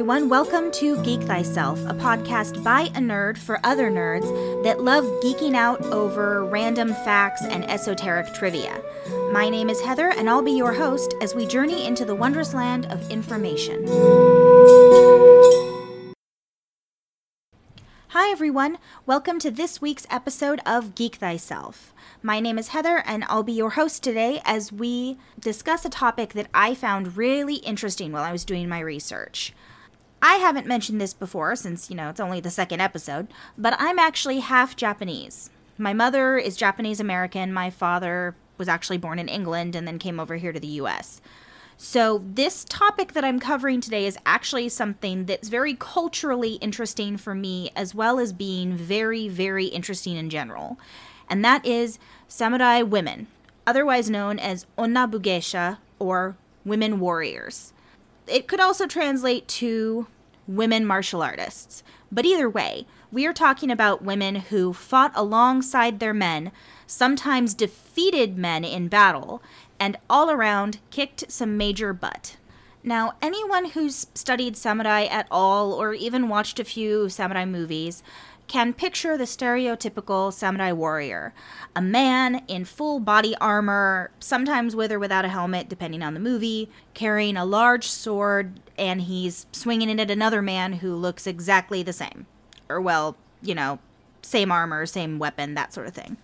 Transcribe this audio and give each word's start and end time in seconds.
everyone. 0.00 0.30
Welcome 0.30 0.70
to 0.72 0.96
Geek 1.02 1.20
Thyself, 1.24 1.78
a 1.80 1.92
podcast 1.92 2.64
by 2.64 2.84
a 2.84 3.00
nerd 3.00 3.36
for 3.36 3.60
other 3.62 3.90
nerds 3.90 4.24
that 4.64 4.80
love 4.80 5.04
geeking 5.22 5.54
out 5.54 5.82
over 5.82 6.42
random 6.46 6.94
facts 7.04 7.42
and 7.42 7.68
esoteric 7.70 8.32
trivia. 8.32 8.82
My 9.30 9.50
name 9.50 9.68
is 9.68 9.78
Heather, 9.82 10.08
and 10.16 10.30
I'll 10.30 10.40
be 10.40 10.52
your 10.52 10.72
host 10.72 11.14
as 11.20 11.34
we 11.34 11.44
journey 11.44 11.86
into 11.86 12.06
the 12.06 12.14
wondrous 12.14 12.54
land 12.54 12.86
of 12.86 13.10
information. 13.10 13.86
Hi, 18.08 18.32
everyone. 18.32 18.78
Welcome 19.04 19.38
to 19.40 19.50
this 19.50 19.82
week's 19.82 20.06
episode 20.08 20.62
of 20.64 20.94
Geek 20.94 21.16
Thyself. 21.16 21.92
My 22.22 22.40
name 22.40 22.58
is 22.58 22.68
Heather, 22.68 23.02
and 23.04 23.24
I'll 23.28 23.42
be 23.42 23.52
your 23.52 23.70
host 23.70 24.02
today 24.02 24.40
as 24.46 24.72
we 24.72 25.18
discuss 25.38 25.84
a 25.84 25.90
topic 25.90 26.32
that 26.32 26.48
I 26.54 26.74
found 26.74 27.18
really 27.18 27.56
interesting 27.56 28.12
while 28.12 28.24
I 28.24 28.32
was 28.32 28.46
doing 28.46 28.66
my 28.66 28.80
research. 28.80 29.52
I 30.22 30.34
haven't 30.34 30.66
mentioned 30.66 31.00
this 31.00 31.14
before 31.14 31.56
since, 31.56 31.90
you 31.90 31.96
know, 31.96 32.10
it's 32.10 32.20
only 32.20 32.40
the 32.40 32.50
second 32.50 32.80
episode, 32.80 33.28
but 33.56 33.74
I'm 33.78 33.98
actually 33.98 34.40
half 34.40 34.76
Japanese. 34.76 35.50
My 35.78 35.92
mother 35.92 36.36
is 36.36 36.56
Japanese 36.56 37.00
American. 37.00 37.52
My 37.52 37.70
father 37.70 38.34
was 38.58 38.68
actually 38.68 38.98
born 38.98 39.18
in 39.18 39.28
England 39.28 39.74
and 39.74 39.88
then 39.88 39.98
came 39.98 40.20
over 40.20 40.36
here 40.36 40.52
to 40.52 40.60
the 40.60 40.66
US. 40.66 41.20
So, 41.78 42.22
this 42.34 42.66
topic 42.68 43.14
that 43.14 43.24
I'm 43.24 43.40
covering 43.40 43.80
today 43.80 44.04
is 44.04 44.18
actually 44.26 44.68
something 44.68 45.24
that's 45.24 45.48
very 45.48 45.74
culturally 45.74 46.54
interesting 46.56 47.16
for 47.16 47.34
me, 47.34 47.70
as 47.74 47.94
well 47.94 48.18
as 48.18 48.34
being 48.34 48.74
very, 48.74 49.28
very 49.28 49.64
interesting 49.64 50.16
in 50.16 50.28
general 50.28 50.76
and 51.30 51.44
that 51.44 51.64
is 51.64 51.98
samurai 52.26 52.82
women, 52.82 53.28
otherwise 53.66 54.10
known 54.10 54.38
as 54.38 54.66
onnabugeisha 54.76 55.78
or 56.00 56.36
women 56.64 56.98
warriors. 56.98 57.72
It 58.30 58.46
could 58.46 58.60
also 58.60 58.86
translate 58.86 59.48
to 59.48 60.06
women 60.46 60.86
martial 60.86 61.22
artists. 61.22 61.82
But 62.12 62.24
either 62.24 62.48
way, 62.48 62.86
we 63.12 63.26
are 63.26 63.32
talking 63.32 63.70
about 63.70 64.02
women 64.02 64.36
who 64.36 64.72
fought 64.72 65.12
alongside 65.14 65.98
their 65.98 66.14
men, 66.14 66.52
sometimes 66.86 67.54
defeated 67.54 68.38
men 68.38 68.64
in 68.64 68.88
battle, 68.88 69.42
and 69.78 69.96
all 70.08 70.30
around 70.30 70.78
kicked 70.90 71.30
some 71.30 71.56
major 71.56 71.92
butt. 71.92 72.36
Now, 72.82 73.14
anyone 73.20 73.66
who's 73.66 74.06
studied 74.14 74.56
samurai 74.56 75.04
at 75.04 75.26
all, 75.30 75.72
or 75.72 75.92
even 75.92 76.28
watched 76.28 76.58
a 76.58 76.64
few 76.64 77.08
samurai 77.08 77.44
movies, 77.44 78.02
can 78.50 78.74
picture 78.74 79.16
the 79.16 79.22
stereotypical 79.22 80.32
samurai 80.32 80.72
warrior 80.72 81.32
a 81.76 81.80
man 81.80 82.42
in 82.48 82.64
full 82.64 82.98
body 82.98 83.32
armor, 83.40 84.10
sometimes 84.18 84.74
with 84.74 84.90
or 84.90 84.98
without 84.98 85.24
a 85.24 85.28
helmet, 85.28 85.68
depending 85.68 86.02
on 86.02 86.14
the 86.14 86.20
movie, 86.20 86.68
carrying 86.92 87.36
a 87.36 87.44
large 87.44 87.86
sword, 87.86 88.58
and 88.76 89.02
he's 89.02 89.46
swinging 89.52 89.88
it 89.88 90.00
at 90.00 90.10
another 90.10 90.42
man 90.42 90.72
who 90.72 90.96
looks 90.96 91.28
exactly 91.28 91.84
the 91.84 91.92
same. 91.92 92.26
Or, 92.68 92.80
well, 92.80 93.16
you 93.40 93.54
know, 93.54 93.78
same 94.20 94.50
armor, 94.50 94.84
same 94.84 95.20
weapon, 95.20 95.54
that 95.54 95.72
sort 95.72 95.86
of 95.86 95.94
thing. 95.94 96.16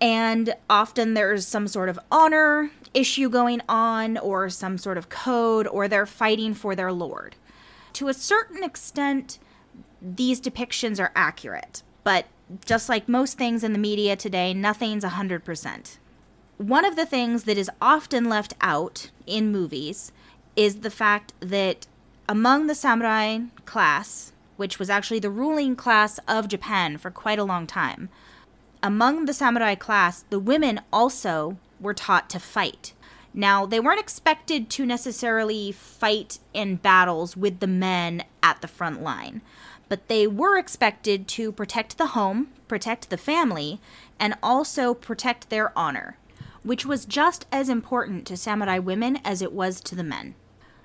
And 0.00 0.54
often 0.70 1.14
there's 1.14 1.48
some 1.48 1.66
sort 1.66 1.88
of 1.88 1.98
honor 2.12 2.70
issue 2.94 3.28
going 3.28 3.60
on, 3.68 4.18
or 4.18 4.48
some 4.50 4.78
sort 4.78 4.98
of 4.98 5.08
code, 5.08 5.66
or 5.66 5.88
they're 5.88 6.06
fighting 6.06 6.54
for 6.54 6.76
their 6.76 6.92
lord. 6.92 7.34
To 7.94 8.06
a 8.06 8.14
certain 8.14 8.62
extent, 8.62 9.40
these 10.14 10.40
depictions 10.40 11.00
are 11.00 11.12
accurate, 11.16 11.82
but 12.04 12.26
just 12.64 12.88
like 12.88 13.08
most 13.08 13.36
things 13.36 13.64
in 13.64 13.72
the 13.72 13.78
media 13.78 14.14
today, 14.14 14.54
nothing's 14.54 15.04
100%. 15.04 15.98
One 16.58 16.84
of 16.84 16.96
the 16.96 17.06
things 17.06 17.44
that 17.44 17.58
is 17.58 17.70
often 17.80 18.28
left 18.28 18.54
out 18.60 19.10
in 19.26 19.50
movies 19.50 20.12
is 20.54 20.76
the 20.80 20.90
fact 20.90 21.32
that 21.40 21.86
among 22.28 22.66
the 22.66 22.74
samurai 22.74 23.40
class, 23.64 24.32
which 24.56 24.78
was 24.78 24.88
actually 24.88 25.18
the 25.18 25.30
ruling 25.30 25.76
class 25.76 26.18
of 26.28 26.48
Japan 26.48 26.98
for 26.98 27.10
quite 27.10 27.38
a 27.38 27.44
long 27.44 27.66
time, 27.66 28.08
among 28.82 29.24
the 29.24 29.34
samurai 29.34 29.74
class, 29.74 30.24
the 30.30 30.38
women 30.38 30.80
also 30.92 31.58
were 31.80 31.94
taught 31.94 32.30
to 32.30 32.38
fight. 32.38 32.94
Now, 33.34 33.66
they 33.66 33.80
weren't 33.80 34.00
expected 34.00 34.70
to 34.70 34.86
necessarily 34.86 35.72
fight 35.72 36.38
in 36.54 36.76
battles 36.76 37.36
with 37.36 37.60
the 37.60 37.66
men 37.66 38.24
at 38.42 38.62
the 38.62 38.68
front 38.68 39.02
line 39.02 39.42
but 39.88 40.08
they 40.08 40.26
were 40.26 40.58
expected 40.58 41.28
to 41.28 41.52
protect 41.52 41.98
the 41.98 42.08
home, 42.08 42.48
protect 42.68 43.10
the 43.10 43.16
family, 43.16 43.80
and 44.18 44.34
also 44.42 44.94
protect 44.94 45.50
their 45.50 45.76
honor, 45.78 46.18
which 46.62 46.84
was 46.84 47.04
just 47.06 47.46
as 47.52 47.68
important 47.68 48.26
to 48.26 48.36
samurai 48.36 48.78
women 48.78 49.18
as 49.24 49.42
it 49.42 49.52
was 49.52 49.80
to 49.80 49.94
the 49.94 50.04
men. 50.04 50.34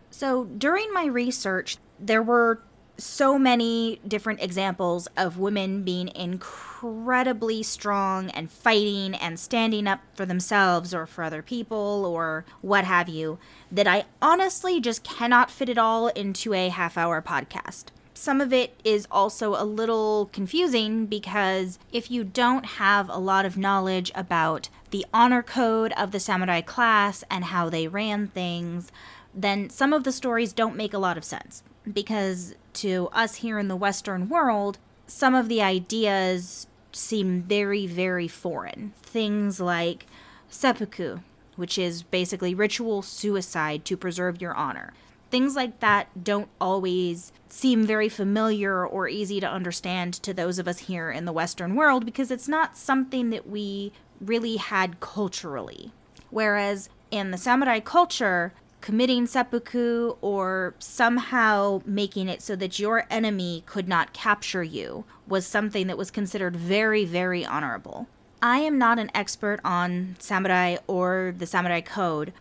So 0.10 0.46
during 0.46 0.94
my 0.94 1.06
research, 1.06 1.78
there 2.00 2.22
were 2.22 2.62
so 2.98 3.40
many 3.40 4.00
different 4.08 4.42
examples 4.42 5.08
of 5.18 5.40
women 5.40 5.82
being 5.82 6.10
incredibly 6.16 7.64
strong 7.64 8.30
and 8.32 8.52
fighting 8.52 9.16
and 9.16 9.40
standing 9.40 9.88
up 9.88 10.02
for 10.14 10.26
themselves 10.26 10.94
or 10.94 11.08
for 11.08 11.24
other 11.24 11.42
people 11.42 12.06
or 12.06 12.46
what 12.62 12.86
have 12.86 13.10
you 13.10 13.40
that 13.72 13.88
I 13.88 14.06
honestly 14.22 14.80
just 14.80 15.04
cannot 15.04 15.50
fit 15.50 15.70
it 15.70 15.78
all 15.80 16.10
into 16.10 16.54
a 16.54 16.70
half 16.70 16.98
hour 16.98 17.22
podcast 17.22 17.86
some 18.22 18.40
of 18.40 18.54
it 18.54 18.80
is 18.84 19.08
also 19.10 19.56
a 19.56 19.66
little 19.66 20.30
confusing 20.32 21.08
because 21.08 21.80
if 21.92 22.12
you 22.12 22.24
don't 22.24 22.78
have 22.78 23.10
a 23.10 23.18
lot 23.18 23.48
of 23.48 23.58
knowledge 23.58 24.12
about 24.14 24.70
the 24.92 25.04
honor 25.12 25.42
code 25.42 25.92
of 25.94 26.12
the 26.12 26.20
samurai 26.20 26.62
class 26.62 27.24
and 27.32 27.46
how 27.46 27.68
they 27.68 27.88
ran 27.88 28.28
things, 28.28 28.92
then 29.34 29.72
some 29.72 29.92
of 29.92 30.04
the 30.04 30.12
stories 30.12 30.54
don't 30.54 30.76
make 30.76 30.94
a 30.94 31.00
lot 31.00 31.18
of 31.18 31.24
sense. 31.24 31.64
Because 31.92 32.54
to 32.74 33.10
us 33.12 33.38
here 33.38 33.58
in 33.58 33.70
the 33.70 33.76
Western 33.76 34.30
world, 34.30 34.78
some 35.08 35.34
of 35.34 35.50
the 35.50 35.64
ideas 35.64 36.68
seem 36.92 37.42
very, 37.42 37.88
very 37.88 38.28
foreign. 38.28 38.94
Things 39.02 39.60
like 39.60 40.06
seppuku, 40.48 41.22
which 41.56 41.80
is 41.80 42.04
basically 42.04 42.54
ritual 42.54 43.02
suicide 43.02 43.84
to 43.86 43.98
preserve 43.98 44.40
your 44.40 44.54
honor 44.54 44.94
things 45.32 45.56
like 45.56 45.80
that 45.80 46.24
don't 46.24 46.50
always 46.60 47.32
seem 47.50 47.86
very 47.86 48.10
familiar 48.10 48.86
or 48.86 49.08
easy 49.08 49.40
to 49.40 49.50
understand 49.50 50.14
to 50.14 50.34
those 50.34 50.60
of 50.60 50.68
us 50.68 50.80
here 50.80 51.10
in 51.10 51.26
the 51.26 51.32
Western 51.32 51.76
world 51.76 52.06
because 52.06 52.30
it's 52.30 52.48
not 52.48 52.78
something 52.78 53.30
that 53.32 53.48
we 53.48 53.92
really 54.20 54.58
had 54.58 55.00
culturally. 55.00 55.92
Whereas 56.30 56.90
in 57.10 57.32
the 57.32 57.38
samurai 57.38 57.80
culture, 57.80 58.54
committing 58.82 59.28
seppuku 59.28 60.16
or 60.22 60.76
somehow 60.80 61.82
making 61.86 62.28
it 62.28 62.42
so 62.42 62.56
that 62.56 62.80
your 62.80 63.06
enemy 63.10 63.64
could 63.66 63.88
not 63.88 64.14
capture 64.14 64.64
you 64.64 65.06
was 65.28 65.46
something 65.46 65.88
that 65.88 65.98
was 65.98 66.12
considered 66.12 66.56
very, 66.56 67.06
very 67.06 67.46
honorable. 67.46 68.08
I 68.42 68.60
am 68.60 68.80
not 68.80 68.98
an 68.98 69.12
expert 69.14 69.60
on 69.64 70.16
samurai 70.20 70.78
or 70.88 71.34
the 71.38 71.46
samurai 71.46 71.82
code, 71.82 72.34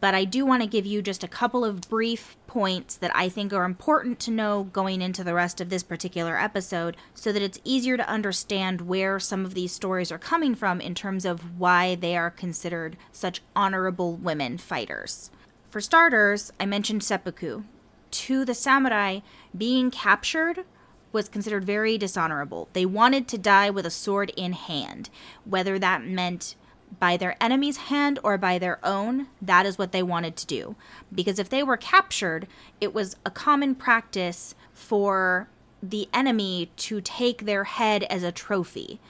but 0.00 0.14
I 0.14 0.24
do 0.24 0.46
want 0.46 0.62
to 0.62 0.68
give 0.68 0.86
you 0.86 1.02
just 1.02 1.24
a 1.24 1.28
couple 1.28 1.64
of 1.64 1.88
brief 1.88 2.36
points 2.46 2.96
that 2.96 3.14
I 3.14 3.28
think 3.28 3.52
are 3.52 3.64
important 3.64 4.20
to 4.20 4.30
know 4.30 4.64
going 4.72 5.02
into 5.02 5.24
the 5.24 5.34
rest 5.34 5.60
of 5.60 5.70
this 5.70 5.82
particular 5.82 6.38
episode 6.38 6.96
so 7.14 7.32
that 7.32 7.42
it's 7.42 7.60
easier 7.64 7.96
to 7.96 8.08
understand 8.08 8.82
where 8.82 9.18
some 9.18 9.44
of 9.44 9.54
these 9.54 9.72
stories 9.72 10.12
are 10.12 10.18
coming 10.18 10.54
from 10.54 10.80
in 10.80 10.94
terms 10.94 11.24
of 11.24 11.58
why 11.58 11.94
they 11.94 12.16
are 12.16 12.30
considered 12.30 12.96
such 13.12 13.42
honorable 13.56 14.14
women 14.14 14.56
fighters. 14.58 15.30
For 15.68 15.80
starters, 15.80 16.52
I 16.58 16.66
mentioned 16.66 17.02
seppuku. 17.02 17.64
To 18.10 18.44
the 18.44 18.54
samurai, 18.54 19.20
being 19.56 19.90
captured 19.90 20.64
was 21.12 21.28
considered 21.28 21.64
very 21.64 21.98
dishonorable. 21.98 22.68
They 22.72 22.86
wanted 22.86 23.28
to 23.28 23.38
die 23.38 23.70
with 23.70 23.86
a 23.86 23.90
sword 23.90 24.30
in 24.36 24.52
hand, 24.52 25.10
whether 25.44 25.78
that 25.78 26.04
meant 26.04 26.54
by 26.98 27.16
their 27.16 27.36
enemy's 27.40 27.76
hand 27.76 28.18
or 28.22 28.38
by 28.38 28.58
their 28.58 28.84
own, 28.84 29.28
that 29.40 29.66
is 29.66 29.78
what 29.78 29.92
they 29.92 30.02
wanted 30.02 30.36
to 30.36 30.46
do. 30.46 30.76
Because 31.14 31.38
if 31.38 31.48
they 31.48 31.62
were 31.62 31.76
captured, 31.76 32.46
it 32.80 32.94
was 32.94 33.16
a 33.24 33.30
common 33.30 33.74
practice 33.74 34.54
for 34.72 35.48
the 35.82 36.08
enemy 36.12 36.70
to 36.76 37.00
take 37.00 37.44
their 37.44 37.64
head 37.64 38.04
as 38.04 38.22
a 38.22 38.32
trophy. 38.32 39.00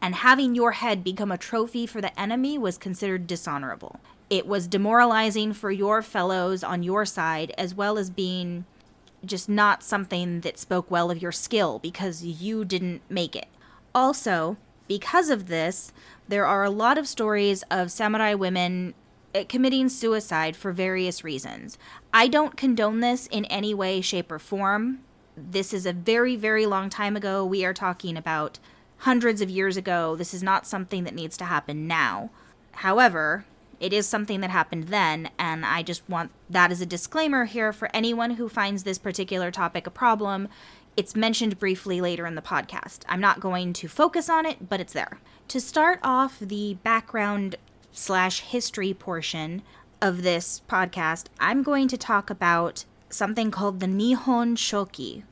And 0.00 0.16
having 0.16 0.54
your 0.54 0.72
head 0.72 1.02
become 1.04 1.32
a 1.32 1.38
trophy 1.38 1.86
for 1.86 2.00
the 2.00 2.18
enemy 2.18 2.58
was 2.58 2.78
considered 2.78 3.26
dishonorable. 3.26 4.00
It 4.28 4.46
was 4.46 4.66
demoralizing 4.66 5.52
for 5.52 5.70
your 5.70 6.02
fellows 6.02 6.64
on 6.64 6.82
your 6.82 7.04
side, 7.04 7.52
as 7.56 7.74
well 7.74 7.96
as 7.96 8.10
being 8.10 8.64
just 9.24 9.48
not 9.48 9.82
something 9.82 10.40
that 10.40 10.58
spoke 10.58 10.90
well 10.90 11.10
of 11.10 11.22
your 11.22 11.32
skill 11.32 11.78
because 11.78 12.24
you 12.24 12.64
didn't 12.64 13.02
make 13.08 13.34
it. 13.34 13.46
Also, 13.94 14.56
because 14.88 15.30
of 15.30 15.46
this, 15.46 15.92
there 16.28 16.46
are 16.46 16.64
a 16.64 16.70
lot 16.70 16.98
of 16.98 17.08
stories 17.08 17.62
of 17.70 17.90
samurai 17.90 18.34
women 18.34 18.94
eh, 19.34 19.44
committing 19.44 19.88
suicide 19.88 20.56
for 20.56 20.72
various 20.72 21.24
reasons. 21.24 21.78
I 22.12 22.28
don't 22.28 22.56
condone 22.56 23.00
this 23.00 23.26
in 23.26 23.44
any 23.46 23.74
way, 23.74 24.00
shape, 24.00 24.30
or 24.32 24.38
form. 24.38 25.00
This 25.36 25.72
is 25.72 25.86
a 25.86 25.92
very, 25.92 26.36
very 26.36 26.66
long 26.66 26.88
time 26.88 27.16
ago. 27.16 27.44
We 27.44 27.64
are 27.64 27.74
talking 27.74 28.16
about 28.16 28.58
hundreds 28.98 29.40
of 29.40 29.50
years 29.50 29.76
ago. 29.76 30.16
This 30.16 30.32
is 30.32 30.42
not 30.42 30.66
something 30.66 31.04
that 31.04 31.14
needs 31.14 31.36
to 31.36 31.44
happen 31.44 31.86
now. 31.86 32.30
However, 32.72 33.44
It 33.78 33.92
is 33.92 34.06
something 34.06 34.40
that 34.40 34.50
happened 34.50 34.84
then, 34.84 35.30
and 35.38 35.66
I 35.66 35.82
just 35.82 36.08
want 36.08 36.30
that 36.48 36.70
as 36.70 36.80
a 36.80 36.86
disclaimer 36.86 37.44
here 37.44 37.72
for 37.72 37.90
anyone 37.92 38.32
who 38.32 38.48
finds 38.48 38.84
this 38.84 38.98
particular 38.98 39.50
topic 39.50 39.86
a 39.86 39.90
problem. 39.90 40.48
It's 40.96 41.14
mentioned 41.14 41.58
briefly 41.58 42.00
later 42.00 42.26
in 42.26 42.36
the 42.36 42.42
podcast. 42.42 43.00
I'm 43.06 43.20
not 43.20 43.38
going 43.38 43.74
to 43.74 43.88
focus 43.88 44.30
on 44.30 44.46
it, 44.46 44.70
but 44.70 44.80
it's 44.80 44.94
there. 44.94 45.20
To 45.48 45.60
start 45.60 46.00
off 46.02 46.38
the 46.40 46.78
background 46.82 47.56
slash 47.92 48.40
history 48.40 48.94
portion 48.94 49.62
of 50.00 50.22
this 50.22 50.62
podcast, 50.66 51.26
I'm 51.38 51.62
going 51.62 51.88
to 51.88 51.98
talk 51.98 52.30
about 52.30 52.86
something 53.10 53.50
called 53.50 53.80
the 53.80 53.86
Nihon 53.86 54.56
Shoki, 54.56 55.24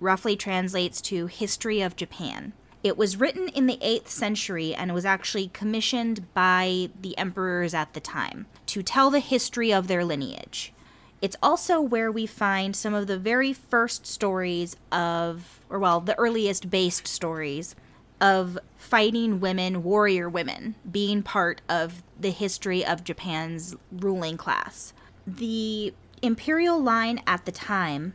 roughly 0.00 0.36
translates 0.36 1.02
to 1.02 1.26
History 1.26 1.82
of 1.82 1.96
Japan. 1.96 2.54
It 2.82 2.96
was 2.96 3.18
written 3.18 3.48
in 3.48 3.66
the 3.66 3.76
8th 3.82 4.08
century 4.08 4.74
and 4.74 4.94
was 4.94 5.04
actually 5.04 5.48
commissioned 5.48 6.32
by 6.32 6.88
the 6.98 7.16
emperors 7.18 7.74
at 7.74 7.92
the 7.92 8.00
time 8.00 8.46
to 8.66 8.82
tell 8.82 9.10
the 9.10 9.20
history 9.20 9.70
of 9.70 9.86
their 9.86 10.02
lineage. 10.02 10.72
It's 11.20 11.36
also 11.42 11.80
where 11.80 12.10
we 12.10 12.26
find 12.26 12.74
some 12.74 12.94
of 12.94 13.06
the 13.06 13.18
very 13.18 13.52
first 13.52 14.06
stories 14.06 14.76
of, 14.90 15.60
or 15.68 15.78
well, 15.78 16.00
the 16.00 16.18
earliest 16.18 16.70
based 16.70 17.06
stories 17.06 17.76
of 18.20 18.58
fighting 18.76 19.40
women, 19.40 19.82
warrior 19.82 20.28
women, 20.28 20.74
being 20.90 21.22
part 21.22 21.60
of 21.68 22.02
the 22.18 22.30
history 22.30 22.84
of 22.84 23.04
Japan's 23.04 23.76
ruling 23.90 24.36
class. 24.36 24.92
The 25.26 25.94
imperial 26.22 26.82
line 26.82 27.22
at 27.26 27.44
the 27.44 27.52
time 27.52 28.14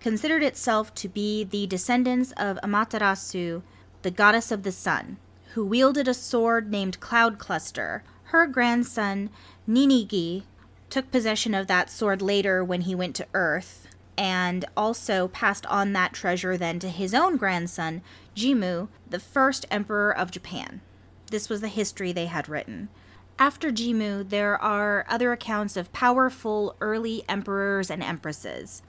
considered 0.00 0.42
itself 0.42 0.92
to 0.94 1.08
be 1.08 1.44
the 1.44 1.66
descendants 1.66 2.32
of 2.36 2.58
Amaterasu, 2.62 3.62
the 4.02 4.10
goddess 4.10 4.50
of 4.50 4.64
the 4.64 4.72
sun, 4.72 5.16
who 5.54 5.64
wielded 5.64 6.08
a 6.08 6.14
sword 6.14 6.70
named 6.70 6.98
Cloud 6.98 7.38
Cluster. 7.38 8.02
Her 8.24 8.46
grandson, 8.46 9.30
Ninigi, 9.68 10.44
took 10.92 11.10
possession 11.10 11.54
of 11.54 11.68
that 11.68 11.88
sword 11.88 12.20
later 12.20 12.62
when 12.62 12.82
he 12.82 12.94
went 12.94 13.16
to 13.16 13.26
Earth, 13.32 13.88
and 14.18 14.66
also 14.76 15.26
passed 15.28 15.64
on 15.66 15.94
that 15.94 16.12
treasure 16.12 16.58
then 16.58 16.78
to 16.78 16.90
his 16.90 17.14
own 17.14 17.38
grandson, 17.38 18.02
Jimmu, 18.36 18.88
the 19.08 19.18
first 19.18 19.64
emperor 19.70 20.14
of 20.14 20.30
Japan. 20.30 20.82
This 21.30 21.48
was 21.48 21.62
the 21.62 21.68
history 21.68 22.12
they 22.12 22.26
had 22.26 22.46
written. 22.46 22.90
After 23.38 23.72
Jimmu, 23.72 24.28
there 24.28 24.60
are 24.60 25.06
other 25.08 25.32
accounts 25.32 25.78
of 25.78 25.92
powerful 25.94 26.76
early 26.82 27.24
emperors 27.26 27.90
and 27.90 28.02
empresses. 28.02 28.82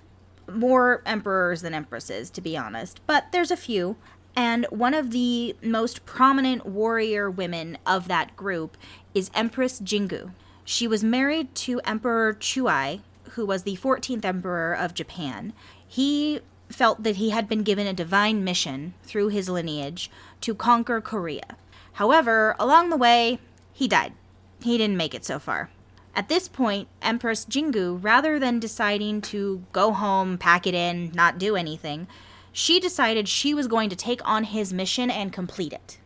More 0.52 1.02
emperors 1.06 1.62
than 1.62 1.74
empresses, 1.74 2.30
to 2.32 2.42
be 2.42 2.58
honest, 2.58 3.00
but 3.08 3.32
there's 3.32 3.50
a 3.50 3.56
few. 3.56 3.96
And 4.36 4.66
one 4.72 4.94
of 4.94 5.12
the 5.12 5.56
most 5.64 6.06
prominent 6.06 6.66
warrior 6.66 7.32
women 7.32 7.78
of 7.88 8.10
that 8.10 8.36
group 8.36 8.76
is 9.14 9.32
Empress 9.34 9.80
Jingu. 9.80 10.32
She 10.65 10.88
was 10.88 11.04
married 11.04 11.54
to 11.56 11.81
Emperor 11.81 12.33
Chuai, 12.33 13.01
who 13.31 13.45
was 13.45 13.63
the 13.63 13.77
14th 13.77 14.24
emperor 14.24 14.74
of 14.74 14.94
Japan. 14.94 15.54
He 15.88 16.39
felt 16.69 17.04
that 17.04 17.18
he 17.18 17.30
had 17.31 17.48
been 17.48 17.63
given 17.63 17.88
a 17.88 17.94
divine 17.94 18.44
mission 18.44 18.94
through 19.04 19.30
his 19.30 19.50
lineage 19.50 20.10
to 20.42 20.56
conquer 20.56 21.01
Korea. 21.01 21.57
However, 21.94 22.56
along 22.60 22.89
the 22.89 22.98
way, 22.98 23.39
he 23.71 23.88
died. 23.88 24.13
He 24.62 24.77
didn't 24.77 24.98
make 24.98 25.13
it 25.13 25.25
so 25.25 25.39
far. 25.39 25.69
At 26.15 26.30
this 26.30 26.48
point, 26.48 26.88
Empress 27.01 27.45
Jingu, 27.45 28.00
rather 28.01 28.39
than 28.39 28.60
deciding 28.60 29.21
to 29.21 29.63
go 29.71 29.94
home, 29.94 30.38
pack 30.38 30.68
it 30.68 30.75
in, 30.75 31.12
not 31.13 31.39
do 31.39 31.56
anything, 31.56 32.07
she 32.51 32.80
decided 32.80 33.27
she 33.27 33.54
was 33.54 33.68
going 33.68 33.89
to 33.89 33.95
take 33.95 34.21
on 34.27 34.44
his 34.44 34.71
mission 34.71 35.10
and 35.10 35.33
complete 35.33 35.74
it. 35.74 35.98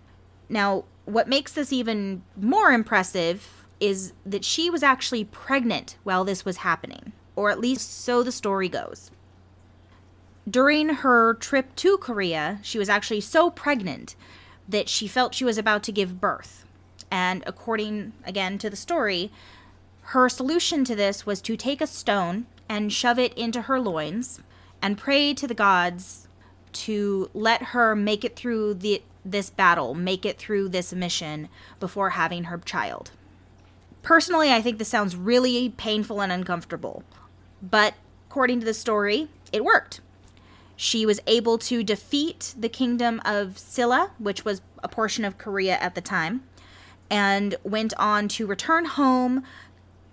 Now, 0.50 0.86
what 1.04 1.28
makes 1.28 1.52
this 1.52 1.74
even 1.74 2.24
more 2.38 2.72
impressive 2.72 3.57
is 3.80 4.14
that 4.26 4.46
she 4.46 4.70
was 4.70 4.84
actually 4.84 5.24
pregnant 5.24 5.98
while 6.04 6.24
this 6.24 6.46
was 6.46 6.58
happening, 6.58 7.12
or 7.36 7.50
at 7.50 7.60
least 7.60 8.04
so 8.04 8.24
the 8.24 8.32
story 8.32 8.70
goes. 8.70 9.12
During 10.50 10.90
her 10.90 11.34
trip 11.34 11.76
to 11.78 11.98
Korea, 11.98 12.60
she 12.64 12.80
was 12.80 12.90
actually 12.90 13.22
so 13.22 13.50
pregnant 13.50 14.16
that 14.68 14.90
she 14.90 15.08
felt 15.08 15.36
she 15.36 15.46
was 15.46 15.58
about 15.58 15.84
to 15.84 15.92
give 15.92 16.22
birth. 16.22 16.66
And 17.12 17.44
according, 17.46 18.14
again, 18.26 18.58
to 18.60 18.70
the 18.70 18.76
story, 18.76 19.32
her 20.02 20.30
solution 20.30 20.86
to 20.86 20.96
this 20.96 21.26
was 21.26 21.42
to 21.42 21.58
take 21.58 21.82
a 21.82 21.88
stone 21.88 22.46
and 22.70 22.92
shove 22.92 23.20
it 23.20 23.34
into 23.34 23.64
her 23.64 23.80
loins 23.80 24.42
and 24.82 24.98
pray 24.98 25.34
to 25.34 25.48
the 25.48 25.54
gods 25.54 26.28
to 26.72 27.30
let 27.34 27.62
her 27.64 27.96
make 27.96 28.24
it 28.24 28.36
through 28.36 28.76
the, 28.76 29.02
this 29.26 29.50
battle, 29.50 29.94
make 29.94 30.26
it 30.26 30.38
through 30.38 30.70
this 30.70 30.94
mission 30.94 31.50
before 31.80 32.12
having 32.12 32.46
her 32.46 32.58
child. 32.58 33.12
Personally, 34.08 34.54
I 34.54 34.62
think 34.62 34.78
this 34.78 34.88
sounds 34.88 35.18
really 35.18 35.68
painful 35.68 36.22
and 36.22 36.32
uncomfortable, 36.32 37.04
but 37.62 37.94
according 38.30 38.62
to 38.62 38.66
the 38.66 38.74
story, 38.74 39.28
it 39.52 39.66
worked. 39.66 40.00
She 40.78 41.06
was 41.06 41.20
able 41.28 41.58
to 41.58 41.84
defeat 41.84 42.56
the 42.58 42.70
kingdom 42.70 43.22
of 43.26 43.58
Silla, 43.58 44.12
which 44.18 44.46
was 44.46 44.62
a 44.82 44.88
portion 44.88 45.26
of 45.26 45.38
Korea 45.38 45.76
at 45.80 45.94
the 45.94 46.00
time, 46.00 46.44
and 47.10 47.58
went 47.66 47.94
on 47.98 48.30
to 48.30 48.48
return 48.48 48.86
home 48.86 49.44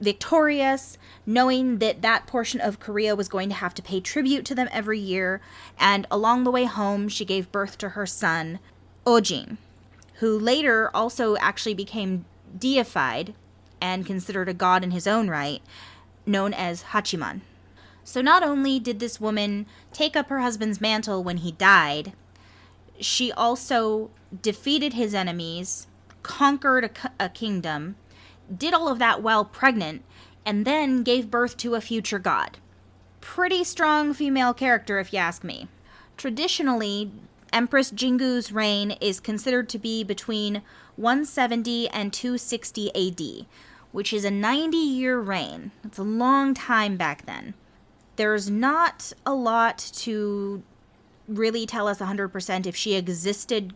victorious, 0.00 0.98
knowing 1.24 1.78
that 1.78 2.02
that 2.02 2.26
portion 2.26 2.60
of 2.60 2.80
Korea 2.80 3.14
was 3.14 3.28
going 3.28 3.48
to 3.48 3.54
have 3.54 3.74
to 3.74 3.82
pay 3.82 4.00
tribute 4.00 4.44
to 4.46 4.56
them 4.56 4.68
every 4.72 4.98
year. 4.98 5.40
And 5.78 6.04
along 6.10 6.42
the 6.42 6.50
way 6.50 6.64
home, 6.64 7.08
she 7.08 7.24
gave 7.24 7.52
birth 7.52 7.78
to 7.78 7.90
her 7.90 8.06
son, 8.06 8.58
Ojin, 9.06 9.58
who 10.14 10.36
later 10.36 10.90
also 10.92 11.36
actually 11.36 11.74
became 11.74 12.24
deified 12.58 13.34
and 13.84 14.06
considered 14.06 14.48
a 14.48 14.54
god 14.54 14.82
in 14.82 14.92
his 14.92 15.06
own 15.06 15.28
right, 15.28 15.60
known 16.24 16.54
as 16.54 16.84
Hachiman. 16.84 17.42
So 18.02 18.22
not 18.22 18.42
only 18.42 18.80
did 18.80 18.98
this 18.98 19.20
woman 19.20 19.66
take 19.92 20.16
up 20.16 20.30
her 20.30 20.40
husband's 20.40 20.80
mantle 20.80 21.22
when 21.22 21.36
he 21.38 21.52
died, 21.52 22.14
she 22.98 23.30
also 23.30 24.08
defeated 24.40 24.94
his 24.94 25.14
enemies, 25.14 25.86
conquered 26.22 26.84
a, 26.84 27.24
a 27.26 27.28
kingdom, 27.28 27.96
did 28.54 28.72
all 28.72 28.88
of 28.88 28.98
that 29.00 29.22
while 29.22 29.44
pregnant, 29.44 30.02
and 30.46 30.64
then 30.64 31.02
gave 31.02 31.30
birth 31.30 31.58
to 31.58 31.74
a 31.74 31.82
future 31.82 32.18
god. 32.18 32.56
Pretty 33.20 33.64
strong 33.64 34.14
female 34.14 34.54
character, 34.54 34.98
if 34.98 35.12
you 35.12 35.18
ask 35.18 35.44
me. 35.44 35.68
Traditionally, 36.16 37.10
Empress 37.52 37.90
Jingu's 37.90 38.50
reign 38.50 38.92
is 38.92 39.20
considered 39.20 39.68
to 39.68 39.78
be 39.78 40.04
between 40.04 40.62
170 40.96 41.88
and 41.90 42.12
260 42.12 42.90
AD, 42.94 43.46
which 43.94 44.12
is 44.12 44.24
a 44.24 44.30
90 44.30 44.76
year 44.76 45.20
reign. 45.20 45.70
It's 45.84 45.98
a 45.98 46.02
long 46.02 46.52
time 46.52 46.96
back 46.96 47.26
then. 47.26 47.54
There's 48.16 48.50
not 48.50 49.12
a 49.24 49.32
lot 49.32 49.78
to 49.98 50.64
really 51.28 51.64
tell 51.64 51.86
us 51.86 52.00
100% 52.00 52.66
if 52.66 52.74
she 52.74 52.96
existed 52.96 53.72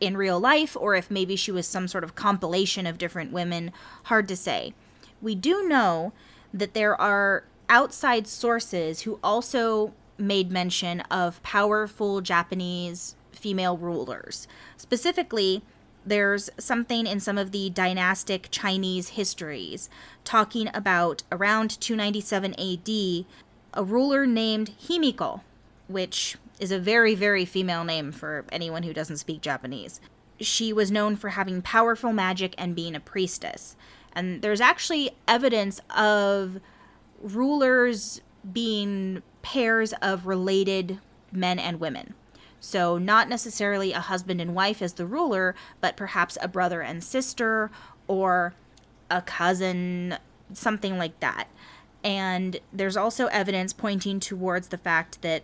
in 0.00 0.16
real 0.16 0.40
life 0.40 0.76
or 0.76 0.96
if 0.96 1.12
maybe 1.12 1.36
she 1.36 1.52
was 1.52 1.68
some 1.68 1.86
sort 1.86 2.02
of 2.02 2.16
compilation 2.16 2.88
of 2.88 2.98
different 2.98 3.30
women. 3.30 3.70
Hard 4.06 4.26
to 4.26 4.36
say. 4.36 4.74
We 5.20 5.36
do 5.36 5.68
know 5.68 6.12
that 6.52 6.74
there 6.74 7.00
are 7.00 7.44
outside 7.68 8.26
sources 8.26 9.02
who 9.02 9.20
also 9.22 9.94
made 10.18 10.50
mention 10.50 11.02
of 11.02 11.40
powerful 11.44 12.20
Japanese 12.20 13.14
female 13.30 13.76
rulers. 13.76 14.48
Specifically, 14.76 15.62
there's 16.04 16.50
something 16.58 17.06
in 17.06 17.20
some 17.20 17.38
of 17.38 17.52
the 17.52 17.70
dynastic 17.70 18.48
Chinese 18.50 19.10
histories 19.10 19.88
talking 20.24 20.68
about 20.74 21.22
around 21.30 21.80
297 21.80 22.54
AD, 22.54 23.26
a 23.74 23.84
ruler 23.84 24.26
named 24.26 24.72
Himiko, 24.86 25.42
which 25.88 26.36
is 26.58 26.72
a 26.72 26.78
very, 26.78 27.14
very 27.14 27.44
female 27.44 27.84
name 27.84 28.12
for 28.12 28.44
anyone 28.52 28.82
who 28.82 28.92
doesn't 28.92 29.16
speak 29.18 29.40
Japanese. 29.40 30.00
She 30.40 30.72
was 30.72 30.90
known 30.90 31.16
for 31.16 31.30
having 31.30 31.62
powerful 31.62 32.12
magic 32.12 32.54
and 32.58 32.74
being 32.74 32.94
a 32.94 33.00
priestess. 33.00 33.76
And 34.12 34.42
there's 34.42 34.60
actually 34.60 35.12
evidence 35.26 35.80
of 35.96 36.60
rulers 37.20 38.20
being 38.52 39.22
pairs 39.42 39.94
of 40.02 40.26
related 40.26 40.98
men 41.30 41.58
and 41.58 41.80
women. 41.80 42.14
So, 42.64 42.96
not 42.96 43.28
necessarily 43.28 43.92
a 43.92 43.98
husband 43.98 44.40
and 44.40 44.54
wife 44.54 44.80
as 44.80 44.92
the 44.92 45.04
ruler, 45.04 45.56
but 45.80 45.96
perhaps 45.96 46.38
a 46.40 46.46
brother 46.46 46.80
and 46.80 47.02
sister 47.02 47.72
or 48.06 48.54
a 49.10 49.20
cousin, 49.20 50.16
something 50.52 50.96
like 50.96 51.18
that. 51.18 51.48
And 52.04 52.60
there's 52.72 52.96
also 52.96 53.26
evidence 53.26 53.72
pointing 53.72 54.20
towards 54.20 54.68
the 54.68 54.78
fact 54.78 55.22
that 55.22 55.42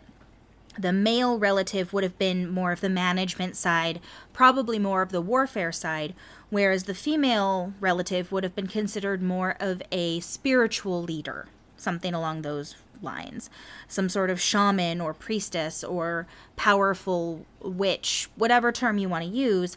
the 0.79 0.93
male 0.93 1.41
relative 1.41 1.93
would 1.93 2.05
have 2.05 2.19
been 2.21 2.49
more 2.49 2.71
of 2.71 2.81
the 2.81 2.89
management 2.89 3.57
side, 3.57 3.99
probably 4.33 4.79
more 4.79 5.03
of 5.03 5.11
the 5.11 5.21
warfare 5.21 5.73
side, 5.73 6.15
whereas 6.51 6.85
the 6.85 6.95
female 6.95 7.73
relative 7.81 8.31
would 8.31 8.45
have 8.45 8.55
been 8.55 8.69
considered 8.69 9.21
more 9.21 9.57
of 9.59 9.83
a 9.91 10.21
spiritual 10.21 11.03
leader, 11.03 11.49
something 11.77 12.15
along 12.15 12.43
those 12.43 12.77
lines. 13.03 13.51
Some 13.87 14.09
sort 14.09 14.31
of 14.31 14.41
shaman 14.41 15.01
or 15.01 15.15
priestess 15.15 15.83
or 15.85 16.27
powerful 16.57 17.47
witch, 17.61 18.29
whatever 18.37 18.73
term 18.73 18.99
you 18.99 19.09
want 19.09 19.25
to 19.25 19.31
use. 19.31 19.77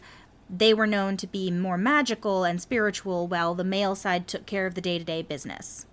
they 0.54 0.74
were 0.74 0.86
known 0.86 1.16
to 1.16 1.26
be 1.26 1.50
more 1.50 1.78
magical 1.78 2.44
and 2.44 2.60
spiritual, 2.60 3.26
while 3.26 3.54
the 3.54 3.64
male 3.64 3.94
side 3.94 4.28
took 4.28 4.44
care 4.44 4.66
of 4.66 4.74
the 4.74 4.80
day 4.82 4.98
to 4.98 5.04
day 5.04 5.22
business. 5.22 5.86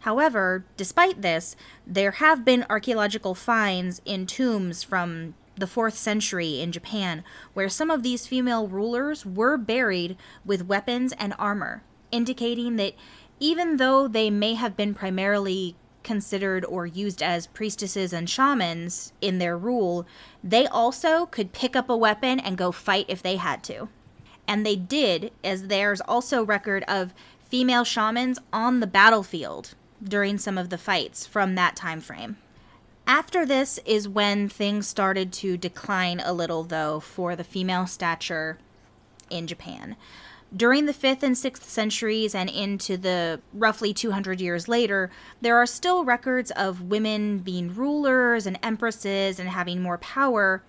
However, 0.00 0.64
despite 0.78 1.20
this, 1.20 1.54
there 1.86 2.12
have 2.12 2.42
been 2.44 2.64
archaeological 2.70 3.34
finds 3.34 4.00
in 4.06 4.26
tombs 4.26 4.82
from 4.82 5.34
the 5.56 5.66
4th 5.66 5.92
century 5.92 6.60
in 6.60 6.72
Japan 6.72 7.22
where 7.52 7.68
some 7.68 7.90
of 7.90 8.02
these 8.02 8.26
female 8.26 8.66
rulers 8.66 9.26
were 9.26 9.58
buried 9.58 10.16
with 10.42 10.66
weapons 10.66 11.12
and 11.18 11.34
armor, 11.38 11.82
indicating 12.10 12.76
that 12.76 12.94
even 13.38 13.76
though 13.76 14.08
they 14.08 14.30
may 14.30 14.54
have 14.54 14.74
been 14.74 14.94
primarily 14.94 15.76
considered 16.02 16.64
or 16.64 16.86
used 16.86 17.22
as 17.22 17.46
priestesses 17.46 18.12
and 18.12 18.28
shamans 18.28 19.12
in 19.20 19.38
their 19.38 19.56
rule, 19.56 20.06
they 20.42 20.66
also 20.66 21.26
could 21.26 21.52
pick 21.52 21.76
up 21.76 21.88
a 21.88 21.96
weapon 21.96 22.40
and 22.40 22.56
go 22.56 22.72
fight 22.72 23.06
if 23.08 23.22
they 23.22 23.36
had 23.36 23.62
to. 23.64 23.88
And 24.46 24.64
they 24.64 24.76
did, 24.76 25.32
as 25.44 25.68
there's 25.68 26.00
also 26.00 26.44
record 26.44 26.84
of 26.88 27.14
female 27.40 27.84
shamans 27.84 28.38
on 28.52 28.80
the 28.80 28.86
battlefield 28.86 29.74
during 30.02 30.38
some 30.38 30.56
of 30.56 30.70
the 30.70 30.78
fights 30.78 31.26
from 31.26 31.54
that 31.54 31.76
time 31.76 32.00
frame. 32.00 32.36
After 33.06 33.44
this 33.44 33.80
is 33.84 34.08
when 34.08 34.48
things 34.48 34.86
started 34.86 35.32
to 35.34 35.56
decline 35.56 36.20
a 36.20 36.32
little 36.32 36.62
though 36.62 37.00
for 37.00 37.34
the 37.34 37.44
female 37.44 37.86
stature 37.86 38.58
in 39.28 39.46
Japan. 39.46 39.96
During 40.54 40.86
the 40.86 40.92
5th 40.92 41.22
and 41.22 41.36
6th 41.36 41.62
centuries 41.62 42.34
and 42.34 42.50
into 42.50 42.96
the 42.96 43.40
roughly 43.52 43.94
200 43.94 44.40
years 44.40 44.66
later, 44.66 45.08
there 45.40 45.56
are 45.56 45.66
still 45.66 46.04
records 46.04 46.50
of 46.52 46.82
women 46.82 47.38
being 47.38 47.72
rulers 47.72 48.46
and 48.46 48.58
empresses 48.60 49.38
and 49.38 49.48
having 49.48 49.80
more 49.80 49.98
power, 49.98 50.64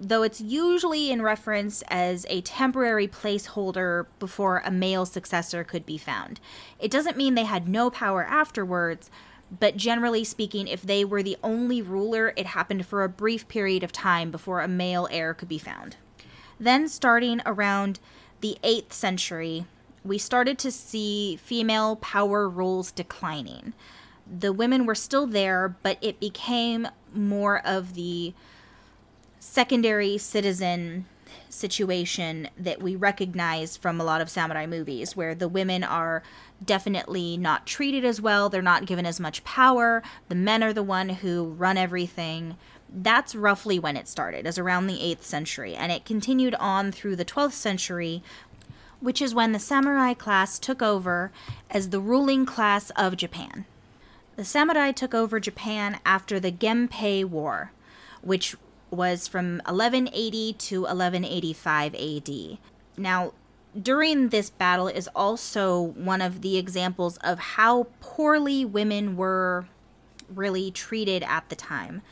though 0.00 0.22
it's 0.22 0.40
usually 0.40 1.10
in 1.10 1.20
reference 1.20 1.82
as 1.88 2.24
a 2.30 2.40
temporary 2.40 3.06
placeholder 3.06 4.06
before 4.18 4.62
a 4.64 4.70
male 4.70 5.04
successor 5.04 5.64
could 5.64 5.84
be 5.84 5.98
found. 5.98 6.40
It 6.78 6.90
doesn't 6.90 7.18
mean 7.18 7.34
they 7.34 7.44
had 7.44 7.68
no 7.68 7.90
power 7.90 8.24
afterwards, 8.24 9.10
but 9.60 9.76
generally 9.76 10.24
speaking, 10.24 10.66
if 10.66 10.80
they 10.80 11.04
were 11.04 11.22
the 11.22 11.36
only 11.42 11.82
ruler, 11.82 12.32
it 12.36 12.46
happened 12.46 12.86
for 12.86 13.04
a 13.04 13.08
brief 13.10 13.48
period 13.48 13.82
of 13.82 13.92
time 13.92 14.30
before 14.30 14.62
a 14.62 14.68
male 14.68 15.08
heir 15.10 15.34
could 15.34 15.48
be 15.48 15.58
found. 15.58 15.96
Then, 16.58 16.88
starting 16.88 17.42
around 17.44 18.00
the 18.44 18.58
8th 18.62 18.92
century, 18.92 19.64
we 20.04 20.18
started 20.18 20.58
to 20.58 20.70
see 20.70 21.36
female 21.36 21.96
power 21.96 22.46
roles 22.46 22.92
declining. 22.92 23.72
The 24.30 24.52
women 24.52 24.84
were 24.84 24.94
still 24.94 25.26
there, 25.26 25.78
but 25.82 25.96
it 26.02 26.20
became 26.20 26.88
more 27.14 27.66
of 27.66 27.94
the 27.94 28.34
secondary 29.38 30.18
citizen 30.18 31.06
situation 31.48 32.50
that 32.58 32.82
we 32.82 32.94
recognize 32.94 33.78
from 33.78 33.98
a 33.98 34.04
lot 34.04 34.20
of 34.20 34.28
samurai 34.28 34.66
movies, 34.66 35.16
where 35.16 35.34
the 35.34 35.48
women 35.48 35.82
are 35.82 36.22
definitely 36.62 37.38
not 37.38 37.66
treated 37.66 38.04
as 38.04 38.20
well, 38.20 38.50
they're 38.50 38.60
not 38.60 38.84
given 38.84 39.06
as 39.06 39.18
much 39.18 39.42
power, 39.42 40.02
the 40.28 40.34
men 40.34 40.62
are 40.62 40.74
the 40.74 40.82
one 40.82 41.08
who 41.08 41.44
run 41.44 41.78
everything 41.78 42.58
that's 42.94 43.34
roughly 43.34 43.78
when 43.78 43.96
it 43.96 44.06
started, 44.06 44.46
as 44.46 44.58
around 44.58 44.86
the 44.86 44.98
8th 44.98 45.22
century, 45.22 45.74
and 45.74 45.90
it 45.90 46.04
continued 46.04 46.54
on 46.56 46.92
through 46.92 47.16
the 47.16 47.24
12th 47.24 47.52
century, 47.52 48.22
which 49.00 49.20
is 49.20 49.34
when 49.34 49.52
the 49.52 49.58
samurai 49.58 50.14
class 50.14 50.58
took 50.58 50.80
over 50.80 51.32
as 51.68 51.90
the 51.90 52.00
ruling 52.00 52.46
class 52.46 52.90
of 52.90 53.16
Japan. 53.16 53.64
The 54.36 54.44
samurai 54.44 54.92
took 54.92 55.12
over 55.12 55.40
Japan 55.40 55.98
after 56.06 56.38
the 56.38 56.52
Genpei 56.52 57.24
War, 57.24 57.72
which 58.22 58.56
was 58.90 59.26
from 59.26 59.60
1180 59.66 60.52
to 60.52 60.80
1185 60.82 61.94
AD. 61.94 62.58
Now, 62.96 63.32
during 63.80 64.28
this 64.28 64.50
battle 64.50 64.86
is 64.86 65.08
also 65.16 65.80
one 65.80 66.22
of 66.22 66.42
the 66.42 66.56
examples 66.56 67.16
of 67.18 67.38
how 67.40 67.88
poorly 68.00 68.64
women 68.64 69.16
were 69.16 69.66
really 70.32 70.70
treated 70.70 71.24
at 71.24 71.48
the 71.48 71.56
time 71.56 72.02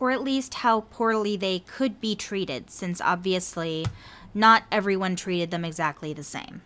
or 0.00 0.10
at 0.10 0.22
least 0.22 0.54
how 0.54 0.82
poorly 0.82 1.36
they 1.36 1.60
could 1.60 2.00
be 2.00 2.14
treated, 2.14 2.70
since 2.70 3.00
obviously 3.00 3.86
not 4.34 4.64
everyone 4.70 5.16
treated 5.16 5.50
them 5.50 5.64
exactly 5.64 6.12
the 6.12 6.22
same. 6.22 6.62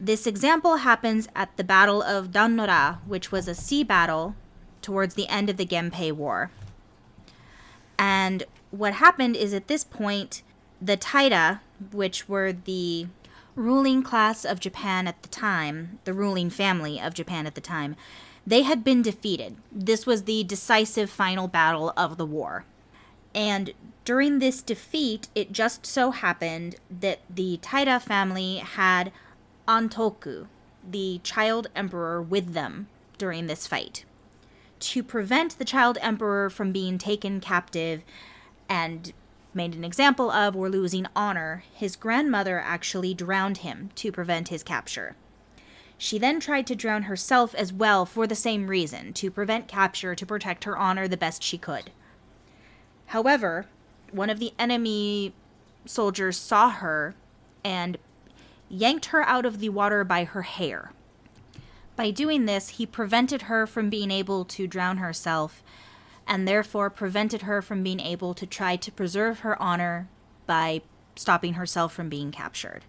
This 0.00 0.26
example 0.26 0.76
happens 0.76 1.28
at 1.36 1.56
the 1.56 1.64
Battle 1.64 2.02
of 2.02 2.32
Dan-no-ra, 2.32 2.98
which 3.06 3.30
was 3.30 3.46
a 3.46 3.54
sea 3.54 3.84
battle 3.84 4.34
towards 4.82 5.14
the 5.14 5.28
end 5.28 5.48
of 5.48 5.56
the 5.56 5.66
Genpei 5.66 6.12
War. 6.12 6.50
And 7.98 8.44
what 8.70 8.94
happened 8.94 9.36
is 9.36 9.54
at 9.54 9.68
this 9.68 9.84
point, 9.84 10.42
the 10.80 10.96
Taira, 10.96 11.62
which 11.92 12.28
were 12.28 12.52
the 12.52 13.06
ruling 13.54 14.02
class 14.02 14.44
of 14.44 14.58
Japan 14.58 15.06
at 15.06 15.22
the 15.22 15.28
time, 15.28 16.00
the 16.04 16.12
ruling 16.12 16.50
family 16.50 17.00
of 17.00 17.14
Japan 17.14 17.46
at 17.46 17.54
the 17.54 17.60
time, 17.60 17.94
they 18.46 18.62
had 18.62 18.84
been 18.84 19.02
defeated. 19.02 19.56
This 19.72 20.06
was 20.06 20.24
the 20.24 20.44
decisive 20.44 21.10
final 21.10 21.48
battle 21.48 21.92
of 21.96 22.16
the 22.16 22.26
war. 22.26 22.64
And 23.34 23.72
during 24.04 24.38
this 24.38 24.62
defeat, 24.62 25.28
it 25.34 25.52
just 25.52 25.86
so 25.86 26.10
happened 26.10 26.76
that 26.90 27.20
the 27.28 27.58
Taira 27.62 27.98
family 27.98 28.56
had 28.56 29.12
Antoku, 29.66 30.46
the 30.88 31.20
child 31.24 31.68
emperor, 31.74 32.20
with 32.20 32.52
them 32.52 32.88
during 33.16 33.46
this 33.46 33.66
fight. 33.66 34.04
To 34.80 35.02
prevent 35.02 35.58
the 35.58 35.64
child 35.64 35.96
emperor 36.02 36.50
from 36.50 36.70
being 36.70 36.98
taken 36.98 37.40
captive 37.40 38.02
and 38.68 39.12
made 39.54 39.74
an 39.74 39.84
example 39.84 40.30
of 40.30 40.54
or 40.54 40.68
losing 40.68 41.06
honor, 41.16 41.64
his 41.72 41.96
grandmother 41.96 42.60
actually 42.60 43.14
drowned 43.14 43.58
him 43.58 43.90
to 43.94 44.12
prevent 44.12 44.48
his 44.48 44.62
capture. 44.62 45.16
She 45.96 46.18
then 46.18 46.40
tried 46.40 46.66
to 46.66 46.74
drown 46.74 47.04
herself 47.04 47.54
as 47.54 47.72
well 47.72 48.04
for 48.04 48.26
the 48.26 48.34
same 48.34 48.66
reason, 48.66 49.12
to 49.14 49.30
prevent 49.30 49.68
capture, 49.68 50.14
to 50.14 50.26
protect 50.26 50.64
her 50.64 50.76
honor 50.76 51.08
the 51.08 51.16
best 51.16 51.42
she 51.42 51.58
could. 51.58 51.90
However, 53.06 53.66
one 54.10 54.30
of 54.30 54.38
the 54.38 54.52
enemy 54.58 55.34
soldiers 55.86 56.36
saw 56.36 56.70
her 56.70 57.14
and 57.64 57.98
yanked 58.68 59.06
her 59.06 59.22
out 59.22 59.46
of 59.46 59.60
the 59.60 59.68
water 59.68 60.04
by 60.04 60.24
her 60.24 60.42
hair. 60.42 60.92
By 61.96 62.10
doing 62.10 62.46
this, 62.46 62.70
he 62.70 62.86
prevented 62.86 63.42
her 63.42 63.66
from 63.66 63.88
being 63.88 64.10
able 64.10 64.44
to 64.46 64.66
drown 64.66 64.96
herself 64.96 65.62
and 66.26 66.48
therefore 66.48 66.90
prevented 66.90 67.42
her 67.42 67.62
from 67.62 67.82
being 67.82 68.00
able 68.00 68.34
to 68.34 68.46
try 68.46 68.76
to 68.76 68.90
preserve 68.90 69.40
her 69.40 69.60
honor 69.62 70.08
by 70.46 70.82
stopping 71.14 71.54
herself 71.54 71.92
from 71.92 72.08
being 72.08 72.32
captured. 72.32 72.84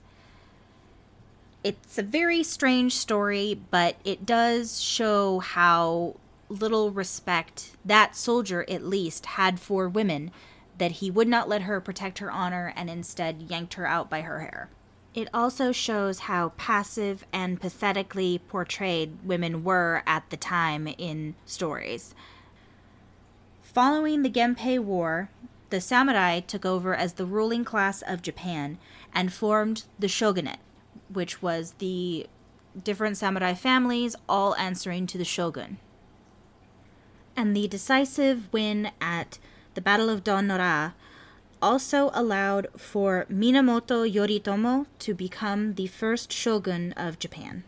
It's 1.66 1.98
a 1.98 2.04
very 2.04 2.44
strange 2.44 2.94
story, 2.94 3.60
but 3.72 3.96
it 4.04 4.24
does 4.24 4.80
show 4.80 5.40
how 5.40 6.16
little 6.48 6.92
respect 6.92 7.72
that 7.84 8.16
soldier, 8.16 8.64
at 8.70 8.86
least, 8.86 9.26
had 9.26 9.60
for 9.60 9.90
women, 9.90 10.30
that 10.78 10.92
he 10.92 11.10
would 11.10 11.28
not 11.28 11.50
let 11.50 11.64
her 11.64 11.82
protect 11.82 12.20
her 12.20 12.30
honor 12.30 12.72
and 12.76 12.88
instead 12.88 13.48
yanked 13.50 13.74
her 13.74 13.88
out 13.88 14.12
by 14.12 14.22
her 14.22 14.42
hair. 14.42 14.70
It 15.16 15.28
also 15.34 15.72
shows 15.72 16.20
how 16.20 16.50
passive 16.50 17.26
and 17.34 17.60
pathetically 17.60 18.42
portrayed 18.48 19.18
women 19.24 19.64
were 19.64 20.04
at 20.06 20.30
the 20.30 20.38
time 20.38 20.88
in 21.00 21.34
stories. 21.48 22.14
Following 23.64 24.22
the 24.22 24.30
Genpei 24.30 24.78
War, 24.78 25.32
the 25.72 25.82
samurai 25.82 26.42
took 26.42 26.64
over 26.64 26.94
as 26.94 27.14
the 27.14 27.26
ruling 27.26 27.66
class 27.66 28.04
of 28.04 28.22
Japan 28.22 28.78
and 29.16 29.34
formed 29.34 29.86
the 29.98 30.08
shogunate, 30.08 30.60
which 31.16 31.42
was 31.42 31.74
the 31.80 32.28
different 32.84 33.18
samurai 33.18 33.54
families 33.54 34.16
all 34.28 34.56
answering 34.56 35.08
to 35.08 35.18
the 35.18 35.26
shogun. 35.26 35.78
And 37.36 37.56
the 37.56 37.68
decisive 37.68 38.52
win 38.54 38.92
at 39.02 39.40
the 39.74 39.82
Battle 39.82 40.10
of 40.10 40.24
Dan-no-ra 40.24 40.92
also 41.62 42.12
allowed 42.14 42.68
for 42.78 43.26
Minamoto 43.30 44.10
Yoritomo 44.10 44.86
to 45.00 45.14
become 45.14 45.74
the 45.76 45.88
first 45.88 46.32
shogun 46.32 46.94
of 46.94 47.18
Japan. 47.18 47.64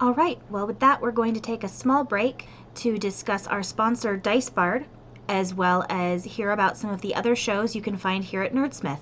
All 0.00 0.14
right, 0.14 0.38
well, 0.50 0.66
with 0.66 0.78
that, 0.80 1.00
we're 1.00 1.10
going 1.10 1.34
to 1.34 1.40
take 1.40 1.64
a 1.64 1.68
small 1.68 2.04
break 2.04 2.46
to 2.76 2.98
discuss 2.98 3.46
our 3.46 3.62
sponsor, 3.62 4.16
Dicebard, 4.16 4.84
as 5.28 5.54
well 5.54 5.86
as 5.88 6.24
hear 6.24 6.52
about 6.52 6.76
some 6.76 6.90
of 6.90 7.00
the 7.00 7.14
other 7.14 7.34
shows 7.34 7.74
you 7.74 7.82
can 7.82 7.96
find 7.96 8.22
here 8.22 8.42
at 8.42 8.54
Nerdsmith. 8.54 9.00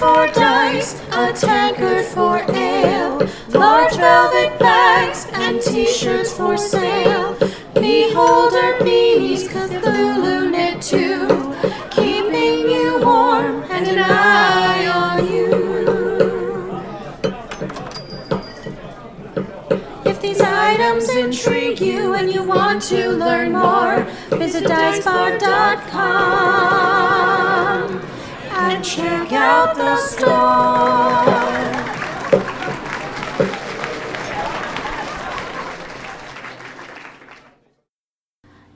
For 0.00 0.26
dice, 0.28 0.98
a 1.12 1.30
tankard 1.34 2.06
for 2.06 2.38
ale, 2.56 3.18
large 3.50 3.94
velvet 3.96 4.58
bags 4.58 5.26
and 5.34 5.60
t-shirts 5.60 6.32
for 6.32 6.56
sale. 6.56 7.36
Beholder 7.74 8.78
beanies, 8.80 9.46
Cthulhu 9.46 10.50
knit 10.50 10.80
too, 10.80 11.28
keeping 11.90 12.70
you 12.70 12.98
warm 13.04 13.62
and 13.68 13.88
an 13.88 13.98
eye 13.98 14.86
on 14.86 15.26
you. 15.30 15.50
If 20.10 20.22
these 20.22 20.40
items 20.40 21.10
intrigue 21.10 21.78
you 21.78 22.14
and 22.14 22.32
you 22.32 22.42
want 22.42 22.80
to 22.84 23.10
learn 23.10 23.52
more, 23.52 24.06
visit 24.30 24.64
dicebar.com 24.64 25.40
and 28.60 28.84
check 28.84 29.32
out 29.32 29.74
the 29.76 29.96
store. 29.96 31.60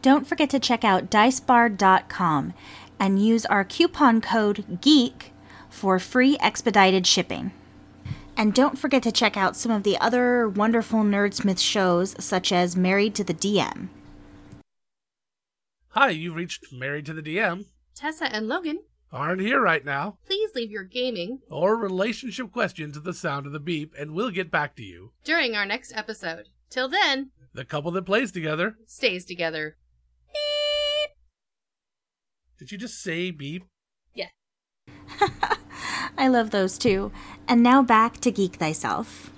Don't 0.02 0.26
forget 0.26 0.50
to 0.50 0.60
check 0.60 0.84
out 0.84 1.10
dicebar.com 1.10 2.52
and 3.00 3.24
use 3.24 3.46
our 3.46 3.64
coupon 3.64 4.20
code 4.20 4.80
GEEK 4.80 5.32
for 5.70 5.98
free 5.98 6.36
expedited 6.40 7.06
shipping. 7.06 7.52
And 8.36 8.52
don't 8.52 8.78
forget 8.78 9.02
to 9.04 9.12
check 9.12 9.36
out 9.36 9.56
some 9.56 9.72
of 9.72 9.82
the 9.82 9.96
other 9.98 10.48
wonderful 10.48 11.00
Nerdsmith 11.00 11.58
shows, 11.58 12.14
such 12.18 12.52
as 12.52 12.76
Married 12.76 13.14
to 13.14 13.24
the 13.24 13.34
DM. 13.34 13.88
Hi, 15.90 16.10
you've 16.10 16.34
reached 16.34 16.72
Married 16.72 17.06
to 17.06 17.12
the 17.12 17.22
DM. 17.22 17.66
Tessa 17.94 18.26
and 18.34 18.48
Logan, 18.48 18.80
Aren't 19.14 19.40
here 19.42 19.60
right 19.60 19.84
now. 19.84 20.18
please 20.26 20.50
leave 20.56 20.72
your 20.72 20.82
gaming 20.82 21.38
Or 21.48 21.76
relationship 21.76 22.50
questions 22.50 22.94
to 22.94 23.00
the 23.00 23.14
sound 23.14 23.46
of 23.46 23.52
the 23.52 23.60
beep, 23.60 23.94
and 23.96 24.10
we'll 24.12 24.30
get 24.32 24.50
back 24.50 24.74
to 24.76 24.82
you. 24.82 25.12
during 25.22 25.54
our 25.54 25.64
next 25.64 25.92
episode. 25.94 26.48
Till 26.68 26.88
then, 26.88 27.30
The 27.54 27.64
couple 27.64 27.92
that 27.92 28.02
plays 28.06 28.32
together. 28.32 28.76
stays 28.86 29.24
together. 29.24 29.76
Beep. 30.32 31.10
Did 32.58 32.72
you 32.72 32.78
just 32.78 33.00
say 33.00 33.30
beep? 33.30 33.62
Yeah. 34.14 34.30
I 36.18 36.26
love 36.26 36.50
those 36.50 36.76
too. 36.76 37.12
And 37.46 37.62
now 37.62 37.82
back 37.84 38.18
to 38.22 38.32
Geek 38.32 38.54
Thyself. 38.56 39.30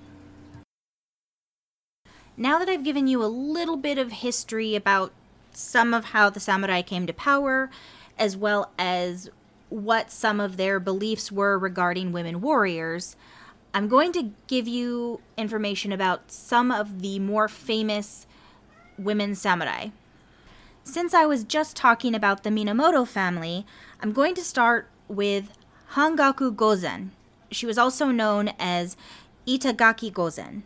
Now 2.39 2.59
that 2.59 2.69
I've 2.71 2.85
given 2.85 3.07
you 3.07 3.23
a 3.23 3.27
little 3.27 3.77
bit 3.77 3.99
of 3.99 4.11
history 4.13 4.75
about 4.75 5.13
some 5.53 5.93
of 5.93 6.07
how 6.07 6.31
the 6.31 6.41
samurai 6.41 6.81
came 6.83 7.07
to 7.07 7.13
power, 7.13 7.71
as 8.19 8.37
well 8.37 8.73
as 8.79 9.31
what 9.69 10.11
some 10.11 10.41
of 10.41 10.57
their 10.57 10.79
beliefs 10.79 11.33
were 11.33 11.59
regarding 11.59 12.13
women 12.13 12.41
warriors, 12.41 13.17
I'm 13.75 13.89
going 13.89 14.13
to 14.13 14.33
give 14.47 14.67
you 14.67 15.21
information 15.37 15.93
about 15.93 16.31
some 16.31 16.71
of 16.71 17.03
the 17.03 17.19
more 17.19 17.49
famous 17.49 18.27
women 18.97 19.35
samurai. 19.35 19.89
Since 20.85 21.13
I 21.13 21.27
was 21.27 21.45
just 21.45 21.77
talking 21.77 22.15
about 22.15 22.43
the 22.43 22.51
Minamoto 22.51 23.07
family, 23.07 23.67
I'm 24.01 24.13
going 24.13 24.35
to 24.37 24.45
start 24.45 24.89
with 25.09 25.53
Hangaku 25.93 26.55
Gozen. 26.55 27.11
She 27.51 27.67
was 27.67 27.77
also 27.77 28.07
known 28.07 28.53
as 28.59 28.97
Itagaki 29.47 30.13
Gozen. 30.13 30.63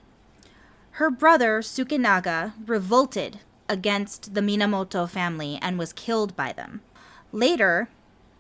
Her 0.93 1.11
brother 1.11 1.61
Sukenaga 1.63 2.53
revolted 2.67 3.41
against 3.69 4.35
the 4.35 4.41
Minamoto 4.41 5.09
family 5.09 5.59
and 5.63 5.79
was 5.79 5.93
killed 5.93 6.37
by 6.37 6.53
them. 6.53 6.83
Later, 7.33 7.89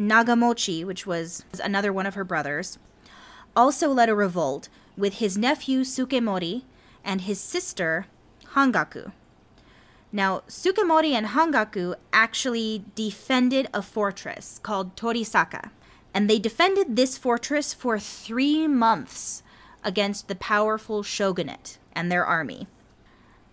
Nagamochi, 0.00 0.84
which 0.84 1.06
was 1.06 1.44
another 1.62 1.92
one 1.92 2.06
of 2.06 2.14
her 2.14 2.24
brothers, 2.24 2.78
also 3.54 3.90
led 3.90 4.08
a 4.08 4.14
revolt 4.14 4.70
with 4.96 5.14
his 5.14 5.36
nephew 5.36 5.80
Sukemori 5.80 6.62
and 7.04 7.22
his 7.22 7.38
sister 7.38 8.06
Hangaku. 8.54 9.12
Now, 10.10 10.42
Sukemori 10.48 11.12
and 11.12 11.28
Hangaku 11.28 11.94
actually 12.12 12.84
defended 12.94 13.68
a 13.72 13.82
fortress 13.82 14.58
called 14.62 14.96
Torisaka, 14.96 15.70
and 16.12 16.28
they 16.28 16.38
defended 16.38 16.96
this 16.96 17.16
fortress 17.16 17.72
for 17.74 17.98
three 17.98 18.66
months 18.66 19.42
against 19.84 20.28
the 20.28 20.34
powerful 20.34 21.02
shogunate 21.02 21.78
and 21.92 22.10
their 22.10 22.24
army. 22.24 22.66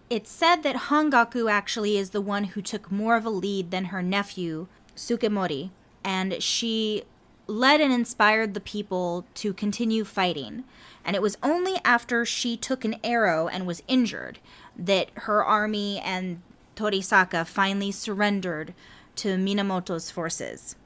It's 0.10 0.32
said 0.32 0.64
that 0.64 0.88
Hangaku 0.88 1.52
actually 1.52 1.98
is 1.98 2.12
the 2.12 2.22
one 2.22 2.46
who 2.46 2.62
took 2.62 2.92
more 2.92 3.18
of 3.18 3.26
a 3.26 3.30
lead 3.30 3.72
than 3.72 3.86
her 3.86 4.02
nephew, 4.02 4.68
Sukemori, 4.96 5.70
and 6.08 6.42
she 6.42 7.04
led 7.48 7.82
and 7.82 7.92
inspired 7.92 8.54
the 8.54 8.62
people 8.62 9.26
to 9.34 9.52
continue 9.52 10.06
fighting. 10.06 10.64
And 11.04 11.18
it 11.18 11.22
was 11.22 11.38
only 11.44 11.82
after 11.84 12.24
she 12.24 12.56
took 12.56 12.86
an 12.86 12.96
arrow 13.04 13.50
and 13.50 13.68
was 13.68 13.84
injured 13.90 14.40
that 14.78 15.10
her 15.16 15.44
army 15.44 16.00
and 16.00 16.42
Torisaka 16.78 17.46
finally 17.46 17.92
surrendered 17.92 18.74
to 19.18 19.36
Minamoto's 19.36 20.10
forces. 20.10 20.78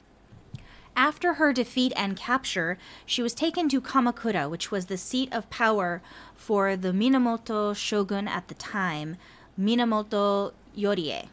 After 0.96 1.34
her 1.34 1.52
defeat 1.52 1.92
and 1.94 2.16
capture, 2.16 2.76
she 3.06 3.22
was 3.22 3.32
taken 3.32 3.68
to 3.68 3.80
Kamakura, 3.80 4.50
which 4.50 4.72
was 4.72 4.86
the 4.86 4.98
seat 4.98 5.32
of 5.32 5.48
power 5.50 6.02
for 6.34 6.74
the 6.76 6.90
Minamoto 6.90 7.76
shogun 7.76 8.26
at 8.26 8.48
the 8.48 8.54
time, 8.54 9.16
Minamoto 9.58 10.52
Yorie. 10.76 11.28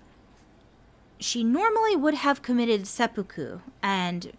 She 1.19 1.43
normally 1.43 1.95
would 1.95 2.13
have 2.13 2.41
committed 2.41 2.88
seppuku 2.88 3.60
and 3.84 4.32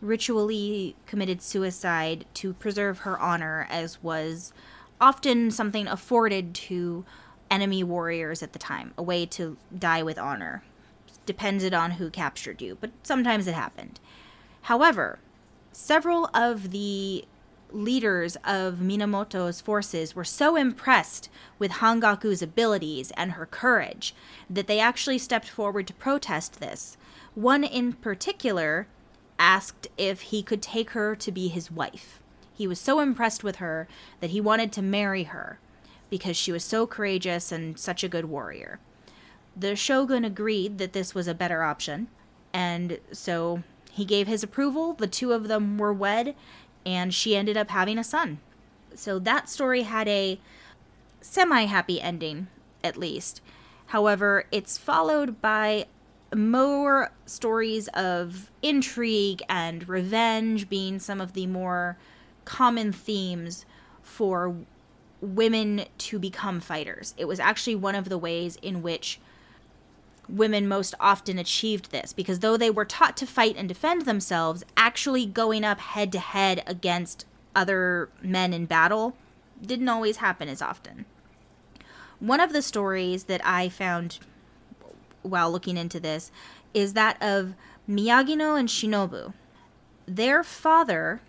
ritually 0.00 0.96
committed 1.06 1.40
suicide 1.40 2.26
to 2.34 2.52
preserve 2.54 3.00
her 3.00 3.18
honor, 3.18 3.66
as 3.70 4.02
was 4.02 4.52
often 5.00 5.50
something 5.50 5.86
afforded 5.86 6.54
to 6.54 7.04
enemy 7.50 7.84
warriors 7.84 8.42
at 8.42 8.52
the 8.52 8.58
time, 8.58 8.92
a 8.98 9.02
way 9.02 9.26
to 9.26 9.56
die 9.76 10.02
with 10.02 10.18
honor. 10.18 10.62
Depended 11.24 11.72
on 11.72 11.92
who 11.92 12.10
captured 12.10 12.60
you, 12.60 12.76
but 12.80 12.90
sometimes 13.02 13.46
it 13.46 13.54
happened. 13.54 14.00
However, 14.62 15.20
several 15.72 16.28
of 16.34 16.70
the 16.70 17.24
leaders 17.74 18.36
of 18.44 18.80
Minamoto's 18.80 19.60
forces 19.60 20.14
were 20.14 20.24
so 20.24 20.56
impressed 20.56 21.28
with 21.58 21.72
Hangaku's 21.72 22.42
abilities 22.42 23.10
and 23.16 23.32
her 23.32 23.46
courage 23.46 24.14
that 24.48 24.66
they 24.66 24.78
actually 24.78 25.18
stepped 25.18 25.48
forward 25.48 25.86
to 25.88 25.94
protest 25.94 26.60
this. 26.60 26.96
One 27.34 27.64
in 27.64 27.92
particular 27.94 28.86
asked 29.38 29.88
if 29.98 30.22
he 30.22 30.42
could 30.42 30.62
take 30.62 30.90
her 30.90 31.16
to 31.16 31.32
be 31.32 31.48
his 31.48 31.70
wife. 31.70 32.20
He 32.54 32.66
was 32.66 32.80
so 32.80 33.00
impressed 33.00 33.42
with 33.42 33.56
her 33.56 33.88
that 34.20 34.30
he 34.30 34.40
wanted 34.40 34.72
to 34.72 34.82
marry 34.82 35.24
her 35.24 35.58
because 36.08 36.36
she 36.36 36.52
was 36.52 36.64
so 36.64 36.86
courageous 36.86 37.50
and 37.50 37.78
such 37.78 38.04
a 38.04 38.08
good 38.08 38.26
warrior. 38.26 38.78
The 39.56 39.74
shogun 39.74 40.24
agreed 40.24 40.78
that 40.78 40.92
this 40.92 41.14
was 41.14 41.26
a 41.26 41.34
better 41.34 41.62
option, 41.62 42.08
and 42.52 42.98
so 43.10 43.62
he 43.90 44.04
gave 44.04 44.26
his 44.26 44.42
approval. 44.42 44.94
The 44.94 45.06
two 45.06 45.32
of 45.32 45.48
them 45.48 45.78
were 45.78 45.92
wed, 45.92 46.34
and 46.86 47.12
she 47.12 47.36
ended 47.36 47.56
up 47.56 47.70
having 47.70 47.98
a 47.98 48.04
son. 48.04 48.38
So 48.94 49.18
that 49.20 49.48
story 49.48 49.82
had 49.82 50.08
a 50.08 50.38
semi 51.20 51.64
happy 51.64 52.00
ending, 52.00 52.48
at 52.82 52.96
least. 52.96 53.40
However, 53.86 54.44
it's 54.50 54.78
followed 54.78 55.40
by 55.40 55.86
more 56.34 57.12
stories 57.26 57.88
of 57.88 58.50
intrigue 58.62 59.42
and 59.48 59.88
revenge 59.88 60.68
being 60.68 60.98
some 60.98 61.20
of 61.20 61.32
the 61.32 61.46
more 61.46 61.96
common 62.44 62.92
themes 62.92 63.64
for 64.02 64.56
women 65.20 65.84
to 65.98 66.18
become 66.18 66.60
fighters. 66.60 67.14
It 67.16 67.26
was 67.26 67.40
actually 67.40 67.76
one 67.76 67.94
of 67.94 68.08
the 68.08 68.18
ways 68.18 68.56
in 68.62 68.82
which 68.82 69.20
women 70.28 70.66
most 70.68 70.94
often 70.98 71.38
achieved 71.38 71.90
this 71.90 72.12
because 72.12 72.40
though 72.40 72.56
they 72.56 72.70
were 72.70 72.84
taught 72.84 73.16
to 73.18 73.26
fight 73.26 73.56
and 73.56 73.68
defend 73.68 74.02
themselves, 74.02 74.64
actually 74.76 75.26
going 75.26 75.64
up 75.64 75.80
head 75.80 76.12
to 76.12 76.18
head 76.18 76.62
against 76.66 77.26
other 77.54 78.08
men 78.22 78.52
in 78.52 78.66
battle 78.66 79.16
didn't 79.64 79.88
always 79.88 80.18
happen 80.18 80.48
as 80.48 80.62
often. 80.62 81.04
One 82.18 82.40
of 82.40 82.52
the 82.52 82.62
stories 82.62 83.24
that 83.24 83.44
I 83.44 83.68
found 83.68 84.18
while 85.22 85.50
looking 85.50 85.76
into 85.76 86.00
this 86.00 86.30
is 86.72 86.92
that 86.94 87.20
of 87.22 87.54
Miyagino 87.88 88.58
and 88.58 88.68
Shinobu. 88.68 89.32
Their 90.06 90.42
father, 90.42 91.20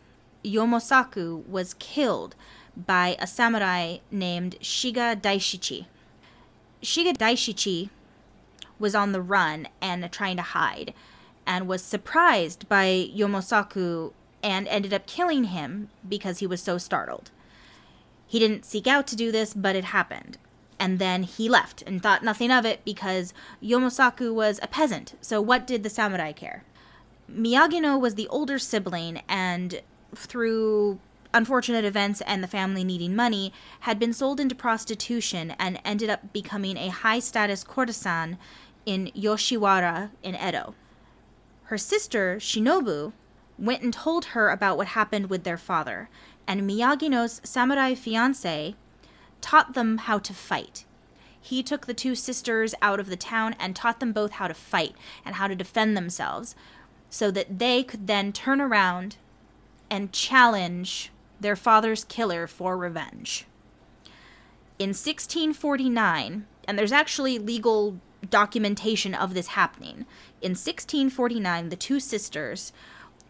Yomosaku, 0.43 1.45
was 1.47 1.73
killed 1.75 2.35
by 2.75 3.15
a 3.19 3.27
samurai 3.27 3.97
named 4.11 4.57
Shiga 4.61 5.19
Daishichi. 5.19 5.85
Shiga 6.81 7.15
Daishichi 7.15 7.89
was 8.79 8.95
on 8.95 9.11
the 9.11 9.21
run 9.21 9.67
and 9.81 10.11
trying 10.11 10.37
to 10.37 10.41
hide 10.41 10.93
and 11.45 11.67
was 11.67 11.83
surprised 11.83 12.67
by 12.67 13.09
Yomosaku 13.15 14.13
and 14.41 14.67
ended 14.67 14.93
up 14.93 15.07
killing 15.07 15.45
him 15.45 15.89
because 16.07 16.39
he 16.39 16.47
was 16.47 16.61
so 16.61 16.77
startled. 16.77 17.31
He 18.27 18.39
didn't 18.39 18.65
seek 18.65 18.87
out 18.87 19.07
to 19.07 19.15
do 19.15 19.31
this, 19.31 19.53
but 19.53 19.75
it 19.75 19.85
happened. 19.85 20.37
And 20.79 20.99
then 20.99 21.23
he 21.23 21.47
left 21.47 21.83
and 21.83 22.01
thought 22.01 22.23
nothing 22.23 22.51
of 22.51 22.65
it 22.65 22.83
because 22.83 23.33
Yomosaku 23.63 24.33
was 24.33 24.59
a 24.61 24.67
peasant, 24.67 25.15
so 25.21 25.41
what 25.41 25.65
did 25.65 25.83
the 25.83 25.89
samurai 25.89 26.31
care? 26.31 26.63
Miyagino 27.31 27.99
was 27.99 28.15
the 28.15 28.27
older 28.27 28.59
sibling 28.59 29.21
and 29.29 29.81
through 30.13 30.99
unfortunate 31.35 31.83
events 31.83 32.21
and 32.21 32.41
the 32.41 32.47
family 32.47 32.83
needing 32.83 33.13
money, 33.13 33.51
had 33.81 33.99
been 33.99 34.13
sold 34.13 34.39
into 34.39 34.55
prostitution 34.55 35.51
and 35.59 35.79
ended 35.83 36.09
up 36.09 36.31
becoming 36.31 36.77
a 36.77 36.87
high 36.87 37.19
status 37.19 37.63
courtesan 37.63 38.37
in 38.85 39.11
Yoshiwara 39.15 40.11
in 40.23 40.35
Edo. 40.35 40.75
Her 41.63 41.77
sister, 41.77 42.37
Shinobu, 42.39 43.13
went 43.57 43.81
and 43.81 43.93
told 43.93 44.25
her 44.25 44.49
about 44.49 44.77
what 44.77 44.87
happened 44.87 45.29
with 45.29 45.43
their 45.43 45.57
father, 45.57 46.09
and 46.47 46.61
Miyagino's 46.61 47.41
samurai 47.43 47.95
fiance 47.95 48.75
taught 49.41 49.73
them 49.73 49.97
how 49.99 50.19
to 50.19 50.33
fight. 50.33 50.85
he 51.45 51.61
took 51.61 51.85
the 51.85 51.93
two 51.93 52.15
sisters 52.15 52.73
out 52.81 52.99
of 52.99 53.05
the 53.05 53.15
town 53.15 53.55
and 53.59 53.75
taught 53.75 53.99
them 53.99 54.11
both 54.11 54.31
how 54.31 54.47
to 54.47 54.53
fight 54.55 54.95
and 55.23 55.35
how 55.35 55.47
to 55.47 55.55
defend 55.55 55.95
themselves 55.95 56.55
so 57.07 57.29
that 57.29 57.59
they 57.59 57.83
could 57.83 58.07
then 58.07 58.33
turn 58.33 58.59
around 58.59 59.17
and 59.87 60.11
challenge 60.11 61.11
their 61.39 61.55
father's 61.55 62.03
killer 62.05 62.47
for 62.47 62.75
revenge. 62.75 63.45
In 64.79 64.89
1649, 64.89 66.47
and 66.67 66.79
there's 66.79 66.91
actually 66.91 67.37
legal 67.37 67.99
documentation 68.29 69.13
of 69.13 69.33
this 69.33 69.47
happening. 69.47 70.05
In 70.41 70.51
1649, 70.51 71.69
the 71.69 71.75
two 71.75 71.99
sisters 71.99 72.71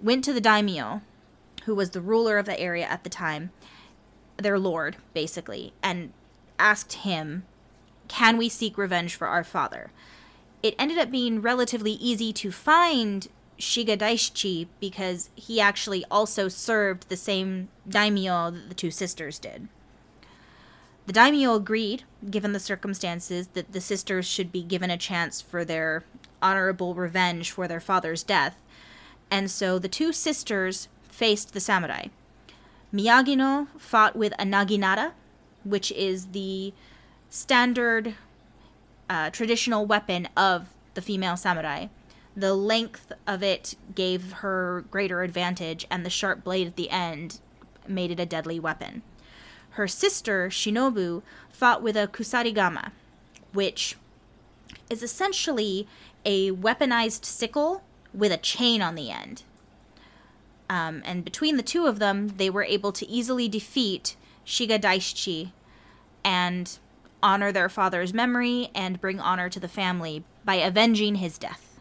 went 0.01 0.23
to 0.23 0.33
the 0.33 0.41
daimyo, 0.41 1.01
who 1.65 1.75
was 1.75 1.91
the 1.91 2.01
ruler 2.01 2.37
of 2.37 2.45
the 2.45 2.59
area 2.59 2.85
at 2.85 3.03
the 3.03 3.09
time, 3.09 3.51
their 4.37 4.59
lord, 4.59 4.97
basically, 5.13 5.73
and 5.81 6.11
asked 6.59 6.93
him, 6.93 7.43
Can 8.07 8.37
we 8.37 8.49
seek 8.49 8.77
revenge 8.77 9.15
for 9.15 9.27
our 9.27 9.43
father? 9.43 9.91
It 10.61 10.75
ended 10.77 10.97
up 10.97 11.11
being 11.11 11.41
relatively 11.41 11.93
easy 11.93 12.33
to 12.33 12.51
find 12.51 13.27
Shiga 13.59 13.97
Daishichi 13.97 14.67
because 14.79 15.29
he 15.35 15.61
actually 15.61 16.03
also 16.11 16.47
served 16.47 17.09
the 17.09 17.15
same 17.15 17.69
daimyo 17.87 18.51
that 18.51 18.69
the 18.69 18.75
two 18.75 18.91
sisters 18.91 19.39
did. 19.39 19.67
The 21.05 21.13
daimyo 21.13 21.53
agreed, 21.53 22.03
given 22.29 22.53
the 22.53 22.59
circumstances, 22.59 23.49
that 23.49 23.73
the 23.73 23.81
sisters 23.81 24.25
should 24.25 24.51
be 24.51 24.63
given 24.63 24.89
a 24.89 24.97
chance 24.97 25.39
for 25.39 25.63
their 25.63 26.03
honorable 26.41 26.95
revenge 26.95 27.51
for 27.51 27.67
their 27.67 27.79
father's 27.79 28.23
death, 28.23 28.57
and 29.29 29.49
so 29.49 29.77
the 29.77 29.87
two 29.87 30.11
sisters 30.11 30.87
faced 31.09 31.53
the 31.53 31.59
samurai. 31.59 32.07
Miyagino 32.93 33.67
fought 33.77 34.15
with 34.15 34.33
a 34.39 34.45
naginata, 34.45 35.11
which 35.63 35.91
is 35.91 36.27
the 36.27 36.73
standard 37.29 38.15
uh, 39.09 39.29
traditional 39.29 39.85
weapon 39.85 40.27
of 40.35 40.69
the 40.93 41.01
female 41.01 41.37
samurai. 41.37 41.87
The 42.35 42.53
length 42.53 43.11
of 43.27 43.43
it 43.43 43.75
gave 43.93 44.33
her 44.33 44.85
greater 44.91 45.21
advantage, 45.21 45.85
and 45.91 46.05
the 46.05 46.09
sharp 46.09 46.43
blade 46.43 46.67
at 46.67 46.75
the 46.75 46.89
end 46.89 47.39
made 47.87 48.11
it 48.11 48.19
a 48.19 48.25
deadly 48.25 48.59
weapon. 48.59 49.03
Her 49.75 49.87
sister, 49.89 50.47
Shinobu, 50.47 51.21
fought 51.49 51.83
with 51.83 51.97
a 51.97 52.07
kusarigama, 52.07 52.91
which 53.51 53.97
is 54.89 55.03
essentially 55.03 55.85
a 56.23 56.51
weaponized 56.51 57.25
sickle 57.25 57.83
with 58.13 58.31
a 58.31 58.37
chain 58.37 58.81
on 58.81 58.95
the 58.95 59.11
end. 59.11 59.43
Um, 60.69 61.01
and 61.05 61.25
between 61.25 61.57
the 61.57 61.63
two 61.63 61.87
of 61.87 61.99
them, 61.99 62.29
they 62.37 62.49
were 62.49 62.63
able 62.63 62.93
to 62.93 63.07
easily 63.07 63.49
defeat 63.49 64.15
Shiga 64.45 64.79
Daishichi 64.79 65.51
and 66.23 66.79
honor 67.21 67.51
their 67.51 67.67
father's 67.67 68.13
memory 68.13 68.69
and 68.73 69.01
bring 69.01 69.19
honor 69.19 69.49
to 69.49 69.59
the 69.59 69.67
family 69.67 70.23
by 70.45 70.55
avenging 70.55 71.15
his 71.15 71.37
death. 71.37 71.74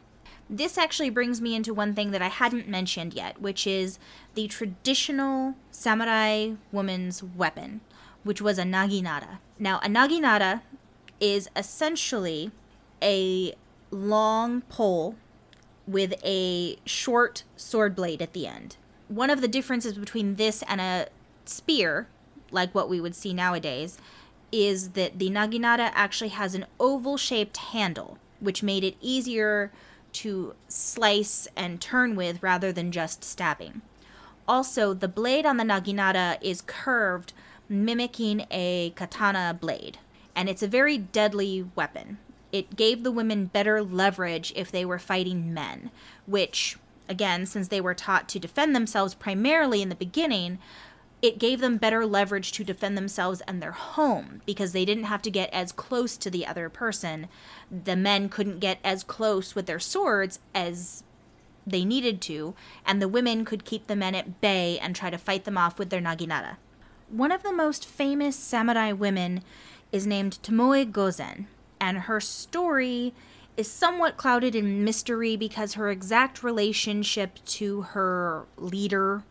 This 0.48 0.76
actually 0.76 1.10
brings 1.10 1.40
me 1.40 1.54
into 1.54 1.72
one 1.72 1.94
thing 1.94 2.10
that 2.10 2.22
I 2.22 2.28
hadn't 2.28 2.68
mentioned 2.68 3.14
yet, 3.14 3.40
which 3.40 3.66
is 3.66 3.98
the 4.34 4.46
traditional 4.46 5.54
samurai 5.70 6.52
woman's 6.70 7.22
weapon, 7.22 7.80
which 8.24 8.42
was 8.42 8.58
a 8.58 8.64
naginata. 8.64 9.38
Now, 9.58 9.78
a 9.82 9.88
naginata 9.88 10.60
is 11.20 11.48
essentially 11.56 12.50
a 13.02 13.54
long 13.90 14.60
pole 14.62 15.16
with 15.86 16.14
a 16.24 16.76
short 16.84 17.44
sword 17.56 17.94
blade 17.94 18.20
at 18.22 18.32
the 18.32 18.46
end. 18.46 18.76
One 19.08 19.30
of 19.30 19.40
the 19.40 19.48
differences 19.48 19.94
between 19.94 20.36
this 20.36 20.62
and 20.68 20.80
a 20.80 21.08
spear, 21.44 22.08
like 22.50 22.74
what 22.74 22.88
we 22.88 23.00
would 23.00 23.14
see 23.14 23.32
nowadays, 23.34 23.98
is 24.50 24.90
that 24.90 25.18
the 25.18 25.30
naginata 25.30 25.90
actually 25.94 26.30
has 26.30 26.54
an 26.54 26.66
oval 26.78 27.16
shaped 27.16 27.56
handle, 27.56 28.18
which 28.40 28.62
made 28.62 28.84
it 28.84 28.96
easier 29.00 29.72
to 30.14 30.54
slice 30.68 31.46
and 31.56 31.80
turn 31.80 32.16
with 32.16 32.42
rather 32.42 32.72
than 32.72 32.92
just 32.92 33.22
stabbing. 33.22 33.82
Also, 34.46 34.92
the 34.94 35.08
blade 35.08 35.46
on 35.46 35.56
the 35.56 35.64
naginata 35.64 36.38
is 36.40 36.62
curved, 36.62 37.32
mimicking 37.68 38.46
a 38.50 38.92
katana 38.94 39.56
blade, 39.58 39.98
and 40.34 40.48
it's 40.48 40.62
a 40.62 40.68
very 40.68 40.98
deadly 40.98 41.66
weapon. 41.74 42.18
It 42.52 42.76
gave 42.76 43.02
the 43.02 43.10
women 43.10 43.46
better 43.46 43.82
leverage 43.82 44.52
if 44.54 44.70
they 44.70 44.84
were 44.84 44.98
fighting 44.98 45.52
men, 45.52 45.90
which, 46.26 46.76
again, 47.08 47.46
since 47.46 47.68
they 47.68 47.80
were 47.80 47.94
taught 47.94 48.28
to 48.30 48.38
defend 48.38 48.76
themselves 48.76 49.14
primarily 49.14 49.82
in 49.82 49.88
the 49.88 49.94
beginning, 49.94 50.58
it 51.24 51.38
gave 51.38 51.60
them 51.60 51.78
better 51.78 52.04
leverage 52.04 52.52
to 52.52 52.62
defend 52.62 52.98
themselves 52.98 53.40
and 53.48 53.62
their 53.62 53.72
home 53.72 54.42
because 54.44 54.72
they 54.72 54.84
didn't 54.84 55.04
have 55.04 55.22
to 55.22 55.30
get 55.30 55.48
as 55.54 55.72
close 55.72 56.18
to 56.18 56.28
the 56.28 56.46
other 56.46 56.68
person. 56.68 57.28
The 57.70 57.96
men 57.96 58.28
couldn't 58.28 58.58
get 58.58 58.78
as 58.84 59.02
close 59.02 59.54
with 59.54 59.64
their 59.64 59.80
swords 59.80 60.40
as 60.54 61.02
they 61.66 61.82
needed 61.82 62.20
to, 62.20 62.54
and 62.84 63.00
the 63.00 63.08
women 63.08 63.46
could 63.46 63.64
keep 63.64 63.86
the 63.86 63.96
men 63.96 64.14
at 64.14 64.42
bay 64.42 64.78
and 64.78 64.94
try 64.94 65.08
to 65.08 65.16
fight 65.16 65.44
them 65.44 65.56
off 65.56 65.78
with 65.78 65.88
their 65.88 66.02
naginata. 66.02 66.58
One 67.08 67.32
of 67.32 67.42
the 67.42 67.54
most 67.54 67.86
famous 67.86 68.36
samurai 68.36 68.92
women 68.92 69.42
is 69.92 70.06
named 70.06 70.38
Tomoe 70.42 70.84
Gozen, 70.92 71.46
and 71.80 72.00
her 72.00 72.20
story 72.20 73.14
is 73.56 73.70
somewhat 73.70 74.18
clouded 74.18 74.54
in 74.54 74.84
mystery 74.84 75.36
because 75.36 75.72
her 75.72 75.90
exact 75.90 76.42
relationship 76.42 77.42
to 77.46 77.80
her 77.80 78.44
leader 78.58 79.24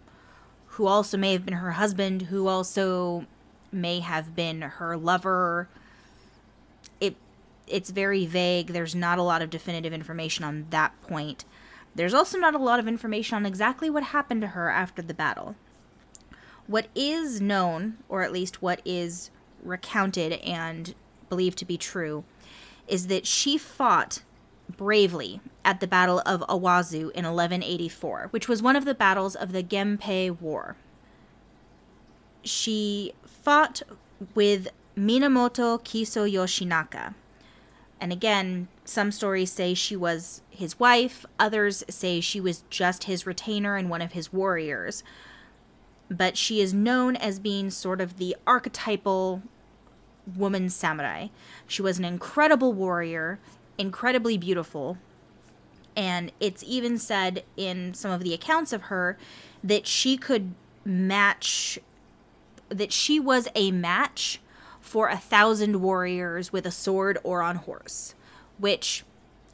who 0.74 0.88
also 0.88 1.18
may 1.18 1.34
have 1.34 1.46
been 1.46 1.56
her 1.56 1.74
husband, 1.74 2.24
who 2.24 2.48
also 2.48 3.28
may 3.72 4.00
have 4.00 4.36
been 4.36 4.62
her 4.62 4.98
lover. 4.98 5.70
It 7.00 7.16
it's 7.68 7.92
very 7.92 8.26
vague. 8.26 8.68
There's 8.68 8.96
not 8.96 9.20
a 9.20 9.24
lot 9.24 9.42
of 9.42 9.50
definitive 9.50 9.94
information 9.94 10.44
on 10.44 10.66
that 10.72 11.00
point. 11.04 11.46
There's 11.96 12.14
also 12.14 12.40
not 12.40 12.56
a 12.56 12.60
lot 12.60 12.80
of 12.80 12.88
information 12.88 13.36
on 13.36 13.46
exactly 13.46 13.90
what 13.90 14.04
happened 14.04 14.42
to 14.42 14.48
her 14.48 14.70
after 14.70 15.04
the 15.04 15.14
battle. 15.14 15.56
What 16.66 16.88
is 16.96 17.40
known, 17.40 17.98
or 18.10 18.24
at 18.24 18.32
least 18.32 18.62
what 18.62 18.82
is 18.84 19.30
recounted 19.62 20.34
and 20.34 20.96
believed 21.30 21.60
to 21.60 21.66
be 21.66 21.78
true, 21.78 22.24
is 22.88 23.08
that 23.08 23.28
she 23.28 23.60
fought 23.60 24.24
bravely 24.78 25.42
at 25.64 25.80
the 25.80 25.88
Battle 25.88 26.22
of 26.26 26.42
Awazu 26.42 27.12
in 27.12 27.26
1184, 27.26 28.28
which 28.32 28.48
was 28.48 28.62
one 28.62 28.76
of 28.76 28.86
the 28.86 28.94
battles 28.94 29.36
of 29.36 29.52
the 29.52 29.64
Genpei 29.64 30.40
War. 30.40 30.76
She 32.44 33.14
fought 33.26 33.82
with 34.36 34.68
Minamoto 34.98 35.82
Kiso 35.84 36.30
Yoshinaka. 36.30 37.14
And 38.00 38.12
again, 38.12 38.68
some 38.84 39.12
stories 39.12 39.52
say 39.52 39.74
she 39.74 39.96
was 39.96 40.42
his 40.50 40.80
wife, 40.80 41.26
others 41.40 41.84
say 41.90 42.20
she 42.20 42.42
was 42.42 42.64
just 42.70 43.06
his 43.06 43.26
retainer 43.26 43.78
and 43.78 43.90
one 43.90 44.02
of 44.02 44.12
his 44.12 44.34
warriors. 44.34 45.04
But 46.10 46.38
she 46.38 46.60
is 46.60 46.74
known 46.74 47.16
as 47.16 47.40
being 47.40 47.70
sort 47.70 48.02
of 48.02 48.18
the 48.18 48.36
archetypal 48.46 49.42
woman 50.36 50.70
samurai. 50.70 51.28
She 51.66 51.82
was 51.82 51.98
an 51.98 52.06
incredible 52.06 52.74
warrior 52.74 53.40
incredibly 53.78 54.38
beautiful. 54.38 54.98
And 55.96 56.32
it's 56.40 56.64
even 56.66 56.98
said 56.98 57.44
in 57.56 57.94
some 57.94 58.12
of 58.12 58.24
the 58.24 58.34
accounts 58.34 58.74
of 58.74 58.84
her 58.84 59.18
that 59.64 59.86
she 59.86 60.18
could 60.18 60.54
match, 60.84 61.80
that 62.70 62.92
she 62.92 63.20
was 63.20 63.48
a 63.56 63.72
match 63.72 64.40
for 64.82 65.08
a 65.08 65.18
thousand 65.18 65.82
warriors 65.82 66.52
with 66.52 66.66
a 66.66 66.72
sword 66.72 67.18
or 67.24 67.42
on 67.42 67.58
horse, 67.58 68.16
which, 68.58 69.04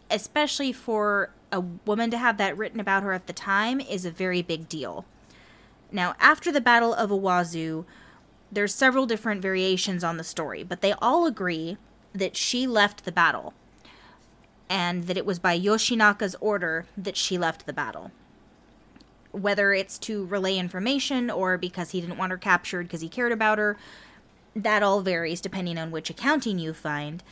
especially 0.09 0.71
for 0.71 1.31
a 1.51 1.59
woman 1.59 2.09
to 2.11 2.17
have 2.17 2.37
that 2.37 2.57
written 2.57 2.79
about 2.79 3.03
her 3.03 3.13
at 3.13 3.27
the 3.27 3.33
time, 3.33 3.79
is 3.79 4.05
a 4.05 4.11
very 4.11 4.41
big 4.41 4.69
deal. 4.69 5.05
Now, 5.91 6.15
after 6.19 6.51
the 6.51 6.61
Battle 6.61 6.93
of 6.93 7.09
Awazu, 7.09 7.85
there's 8.51 8.73
several 8.73 9.05
different 9.05 9.41
variations 9.41 10.03
on 10.03 10.17
the 10.17 10.23
story, 10.23 10.63
but 10.63 10.81
they 10.81 10.93
all 10.93 11.25
agree 11.25 11.77
that 12.13 12.35
she 12.35 12.65
left 12.65 13.05
the 13.05 13.11
battle 13.11 13.53
and 14.69 15.05
that 15.05 15.17
it 15.17 15.25
was 15.25 15.39
by 15.39 15.59
Yoshinaka's 15.59 16.35
order 16.39 16.85
that 16.95 17.17
she 17.17 17.37
left 17.37 17.65
the 17.65 17.73
battle. 17.73 18.11
Whether 19.31 19.73
it's 19.73 19.97
to 19.99 20.25
relay 20.25 20.57
information 20.57 21.29
or 21.29 21.57
because 21.57 21.91
he 21.91 22.01
didn't 22.01 22.17
want 22.17 22.31
her 22.31 22.37
captured 22.37 22.83
because 22.83 23.01
he 23.01 23.09
cared 23.09 23.31
about 23.31 23.57
her, 23.57 23.77
that 24.55 24.83
all 24.83 25.01
varies 25.01 25.41
depending 25.41 25.77
on 25.77 25.91
which 25.91 26.09
accounting 26.09 26.59
you 26.59 26.73
find. 26.73 27.23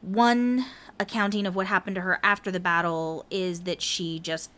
One 0.00 0.66
accounting 0.98 1.46
of 1.46 1.54
what 1.56 1.66
happened 1.66 1.96
to 1.96 2.02
her 2.02 2.20
after 2.22 2.50
the 2.50 2.60
battle 2.60 3.24
is 3.30 3.62
that 3.62 3.82
she 3.82 4.18
just 4.18 4.50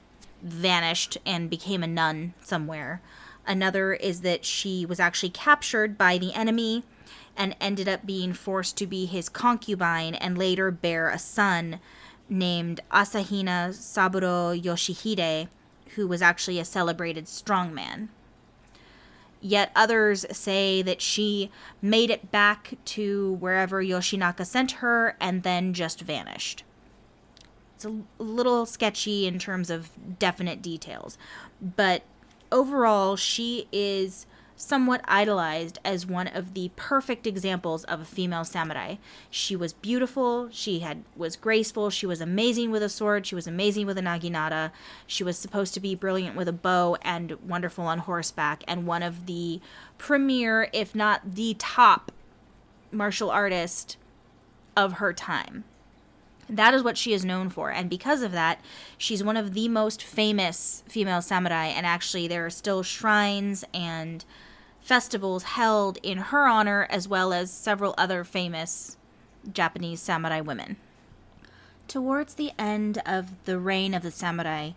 vanished 0.42 1.16
and 1.24 1.48
became 1.48 1.82
a 1.82 1.86
nun 1.86 2.34
somewhere. 2.42 3.00
Another 3.46 3.92
is 3.94 4.22
that 4.22 4.44
she 4.44 4.86
was 4.86 5.00
actually 5.00 5.30
captured 5.30 5.98
by 5.98 6.18
the 6.18 6.34
enemy 6.34 6.82
and 7.36 7.56
ended 7.60 7.88
up 7.88 8.06
being 8.06 8.32
forced 8.32 8.76
to 8.78 8.86
be 8.86 9.06
his 9.06 9.28
concubine 9.28 10.14
and 10.14 10.38
later 10.38 10.70
bear 10.70 11.08
a 11.08 11.18
son 11.18 11.80
named 12.28 12.80
Asahina 12.90 13.74
Saburo 13.74 14.54
Yoshihide, 14.54 15.48
who 15.94 16.06
was 16.06 16.22
actually 16.22 16.58
a 16.58 16.64
celebrated 16.64 17.26
strongman. 17.26 18.08
Yet 19.40 19.72
others 19.76 20.24
say 20.32 20.80
that 20.82 21.02
she 21.02 21.50
made 21.82 22.08
it 22.10 22.30
back 22.30 22.74
to 22.86 23.34
wherever 23.34 23.82
Yoshinaka 23.82 24.46
sent 24.46 24.72
her 24.72 25.16
and 25.20 25.42
then 25.42 25.74
just 25.74 26.00
vanished. 26.00 26.64
It's 27.74 27.84
a 27.84 27.94
little 28.18 28.64
sketchy 28.64 29.26
in 29.26 29.38
terms 29.38 29.68
of 29.68 29.90
definite 30.18 30.62
details, 30.62 31.18
but 31.60 32.02
overall, 32.50 33.16
she 33.16 33.68
is 33.70 34.26
somewhat 34.64 35.00
idolized 35.04 35.78
as 35.84 36.06
one 36.06 36.26
of 36.26 36.54
the 36.54 36.70
perfect 36.76 37.26
examples 37.26 37.84
of 37.84 38.00
a 38.00 38.04
female 38.04 38.44
samurai. 38.44 38.96
She 39.30 39.54
was 39.54 39.72
beautiful, 39.72 40.48
she 40.50 40.80
had 40.80 41.04
was 41.16 41.36
graceful, 41.36 41.90
she 41.90 42.06
was 42.06 42.20
amazing 42.20 42.70
with 42.70 42.82
a 42.82 42.88
sword, 42.88 43.26
she 43.26 43.34
was 43.34 43.46
amazing 43.46 43.86
with 43.86 43.98
a 43.98 44.02
naginata. 44.02 44.70
She 45.06 45.22
was 45.22 45.38
supposed 45.38 45.74
to 45.74 45.80
be 45.80 45.94
brilliant 45.94 46.36
with 46.36 46.48
a 46.48 46.52
bow 46.52 46.96
and 47.02 47.32
wonderful 47.46 47.84
on 47.84 47.98
horseback 48.00 48.64
and 48.66 48.86
one 48.86 49.02
of 49.02 49.26
the 49.26 49.60
premier 49.98 50.68
if 50.72 50.94
not 50.94 51.34
the 51.34 51.54
top 51.58 52.10
martial 52.90 53.30
artist 53.30 53.96
of 54.76 54.94
her 54.94 55.12
time. 55.12 55.64
That 56.48 56.74
is 56.74 56.82
what 56.82 56.98
she 56.98 57.12
is 57.12 57.24
known 57.24 57.48
for. 57.48 57.70
And 57.70 57.88
because 57.88 58.22
of 58.22 58.32
that, 58.32 58.60
she's 58.98 59.24
one 59.24 59.36
of 59.36 59.54
the 59.54 59.68
most 59.68 60.02
famous 60.02 60.82
female 60.86 61.22
samurai. 61.22 61.66
And 61.66 61.86
actually, 61.86 62.28
there 62.28 62.44
are 62.44 62.50
still 62.50 62.82
shrines 62.82 63.64
and 63.72 64.24
festivals 64.84 65.42
held 65.42 65.98
in 66.02 66.18
her 66.18 66.46
honor, 66.46 66.86
as 66.88 67.08
well 67.08 67.32
as 67.32 67.50
several 67.50 67.94
other 67.98 68.22
famous 68.22 68.96
Japanese 69.52 70.00
samurai 70.00 70.40
women. 70.40 70.76
Towards 71.88 72.34
the 72.34 72.52
end 72.58 73.02
of 73.04 73.44
the 73.44 73.58
reign 73.58 73.94
of 73.94 74.02
the 74.02 74.12
samurai, 74.12 74.70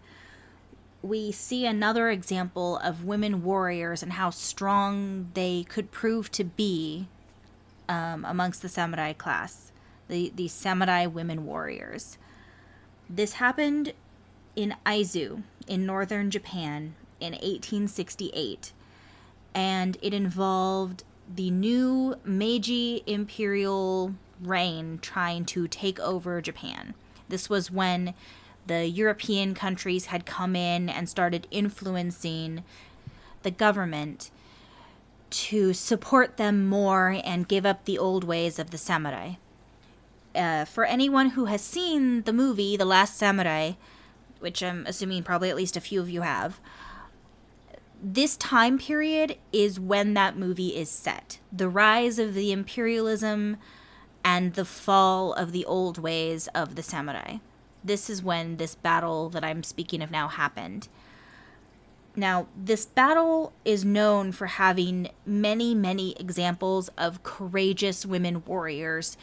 we 1.04 1.32
see 1.32 1.66
another 1.66 2.10
example 2.10 2.78
of 2.78 3.06
women 3.06 3.44
warriors 3.44 4.02
and 4.02 4.14
how 4.14 4.32
strong 4.32 5.30
they 5.36 5.64
could 5.70 5.92
prove 5.92 6.32
to 6.32 6.44
be 6.44 7.08
um, 7.88 8.26
amongst 8.26 8.62
the 8.64 8.70
samurai 8.70 9.14
class 9.14 9.72
the, 10.08 10.32
the 10.36 10.48
samurai 10.48 11.06
women 11.06 11.46
warriors. 11.46 12.18
This 13.10 13.34
happened 13.34 13.94
in 14.56 14.76
Aizu 14.86 15.44
in 15.68 15.86
northern 15.86 16.32
Japan 16.32 16.96
in 17.20 17.34
1868, 17.34 18.74
and 19.58 19.98
it 20.04 20.14
involved 20.14 21.04
the 21.34 21.50
new 21.50 22.16
Meiji 22.24 23.02
imperial 23.08 24.14
reign 24.40 25.00
trying 25.02 25.46
to 25.46 25.68
take 25.68 26.00
over 26.00 26.40
Japan. 26.42 26.94
This 27.28 27.50
was 27.50 27.72
when 27.72 28.14
the 28.68 28.86
European 28.86 29.56
countries 29.56 30.06
had 30.06 30.28
come 30.28 30.56
in 30.56 30.90
and 30.90 31.10
started 31.10 31.48
influencing 31.50 32.64
the 33.42 33.50
government 33.50 34.30
to 35.32 35.74
support 35.74 36.38
them 36.38 36.68
more 36.68 37.20
and 37.24 37.48
give 37.48 37.66
up 37.66 37.86
the 37.86 37.98
old 37.98 38.24
ways 38.24 38.60
of 38.60 38.70
the 38.70 38.78
samurai 38.78 39.34
uh, 40.36 40.66
for 40.66 40.86
anyone 40.86 41.32
who 41.32 41.46
has 41.46 41.62
seen 41.62 42.22
the 42.22 42.32
movie 42.32 42.78
The 42.78 42.86
Last 42.86 43.18
Samurai, 43.18 43.72
which 44.40 44.62
I'm 44.62 44.86
assuming 44.86 45.24
probably 45.24 45.50
at 45.50 45.56
least 45.56 45.76
a 45.76 45.82
few 45.82 46.00
of 46.00 46.12
you 46.12 46.22
have, 46.22 46.60
this 48.02 48.38
time 48.38 48.78
period 48.78 49.38
is 49.52 49.80
when 49.80 50.14
that 50.14 50.38
movie 50.38 50.76
is 50.76 50.90
set. 50.90 51.40
The 51.52 51.70
rise 51.70 52.20
of 52.20 52.34
the 52.34 52.52
imperialism 52.52 53.58
and 54.24 54.54
the 54.54 54.66
fall 54.66 55.34
of 55.34 55.52
the 55.52 55.66
old 55.66 55.98
ways 55.98 56.48
of 56.54 56.76
the 56.76 56.84
samurai. 56.84 57.38
This 57.84 58.10
is 58.10 58.22
when 58.22 58.58
this 58.58 58.76
battle 58.76 59.30
that 59.30 59.44
I'm 59.44 59.64
speaking 59.64 60.02
of 60.02 60.12
now 60.12 60.28
happened. 60.28 60.90
Now, 62.16 62.48
this 62.58 62.86
battle 62.86 63.54
is 63.64 63.86
known 63.86 64.32
for 64.32 64.48
having 64.48 65.10
many, 65.26 65.76
many 65.76 66.16
examples 66.20 66.90
of 66.98 67.24
courageous 67.24 68.06
women 68.06 68.44
warriors 68.44 69.18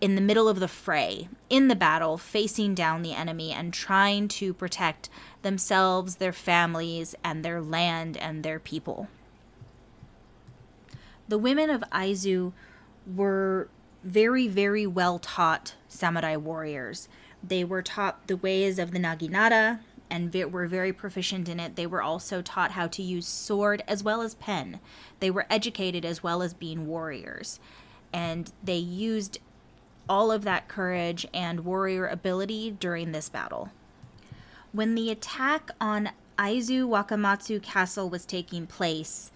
in 0.00 0.14
the 0.14 0.20
middle 0.20 0.48
of 0.48 0.58
the 0.58 0.68
fray, 0.68 1.28
in 1.48 1.68
the 1.68 1.76
battle, 1.76 2.18
facing 2.18 2.74
down 2.74 3.02
the 3.02 3.14
enemy 3.14 3.52
and 3.52 3.72
trying 3.72 4.28
to 4.28 4.52
protect 4.52 5.08
themselves, 5.44 6.16
their 6.16 6.32
families, 6.32 7.14
and 7.22 7.44
their 7.44 7.62
land 7.62 8.16
and 8.16 8.42
their 8.42 8.58
people. 8.58 9.06
The 11.28 11.38
women 11.38 11.70
of 11.70 11.84
Aizu 11.92 12.52
were 13.06 13.68
very, 14.02 14.48
very 14.48 14.86
well 14.86 15.18
taught 15.18 15.74
samurai 15.88 16.36
warriors. 16.36 17.08
They 17.42 17.62
were 17.62 17.82
taught 17.82 18.26
the 18.26 18.36
ways 18.36 18.78
of 18.78 18.90
the 18.90 18.98
naginata 18.98 19.78
and 20.10 20.34
were 20.52 20.66
very 20.66 20.92
proficient 20.92 21.48
in 21.48 21.58
it. 21.58 21.76
They 21.76 21.86
were 21.86 22.02
also 22.02 22.42
taught 22.42 22.72
how 22.72 22.86
to 22.88 23.02
use 23.02 23.26
sword 23.26 23.82
as 23.88 24.02
well 24.02 24.20
as 24.20 24.34
pen. 24.34 24.80
They 25.20 25.30
were 25.30 25.46
educated 25.48 26.04
as 26.04 26.22
well 26.22 26.42
as 26.42 26.52
being 26.54 26.86
warriors. 26.86 27.58
And 28.12 28.52
they 28.62 28.76
used 28.76 29.38
all 30.08 30.30
of 30.30 30.44
that 30.44 30.68
courage 30.68 31.26
and 31.32 31.64
warrior 31.64 32.06
ability 32.06 32.72
during 32.78 33.12
this 33.12 33.28
battle. 33.28 33.70
When 34.74 34.96
the 34.96 35.08
attack 35.08 35.70
on 35.80 36.10
Aizu 36.36 36.88
Wakamatsu 36.88 37.62
Castle 37.62 38.10
was 38.10 38.26
taking 38.26 38.66
place 38.66 39.30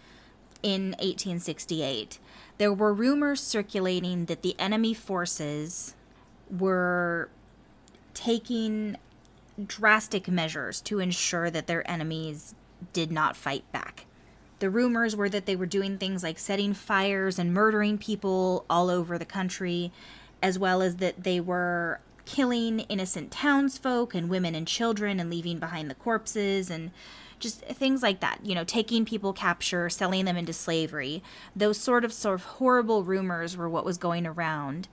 in 0.64 0.96
1868, 0.98 2.18
there 2.58 2.72
were 2.72 2.92
rumors 2.92 3.40
circulating 3.40 4.24
that 4.24 4.42
the 4.42 4.58
enemy 4.58 4.94
forces 4.94 5.94
were 6.50 7.28
taking 8.14 8.96
drastic 9.64 10.26
measures 10.26 10.80
to 10.80 10.98
ensure 10.98 11.50
that 11.50 11.68
their 11.68 11.88
enemies 11.88 12.56
did 12.92 13.12
not 13.12 13.36
fight 13.36 13.70
back. 13.70 14.06
The 14.58 14.70
rumors 14.70 15.14
were 15.14 15.28
that 15.28 15.46
they 15.46 15.54
were 15.54 15.66
doing 15.66 15.98
things 15.98 16.24
like 16.24 16.40
setting 16.40 16.74
fires 16.74 17.38
and 17.38 17.54
murdering 17.54 17.96
people 17.96 18.64
all 18.68 18.90
over 18.90 19.16
the 19.16 19.24
country, 19.24 19.92
as 20.42 20.58
well 20.58 20.82
as 20.82 20.96
that 20.96 21.22
they 21.22 21.38
were 21.38 22.00
killing 22.28 22.80
innocent 22.80 23.30
townsfolk 23.30 24.14
and 24.14 24.28
women 24.28 24.54
and 24.54 24.68
children 24.68 25.18
and 25.18 25.30
leaving 25.30 25.58
behind 25.58 25.88
the 25.88 25.94
corpses 25.94 26.68
and 26.68 26.90
just 27.38 27.60
things 27.62 28.02
like 28.02 28.20
that 28.20 28.38
you 28.42 28.54
know 28.54 28.64
taking 28.64 29.04
people 29.04 29.32
capture 29.32 29.88
selling 29.88 30.26
them 30.26 30.36
into 30.36 30.52
slavery. 30.52 31.22
Those 31.56 31.78
sort 31.78 32.04
of 32.04 32.12
sort 32.12 32.34
of 32.34 32.44
horrible 32.44 33.02
rumors 33.02 33.56
were 33.56 33.68
what 33.68 33.86
was 33.86 33.96
going 33.96 34.26
around 34.26 34.88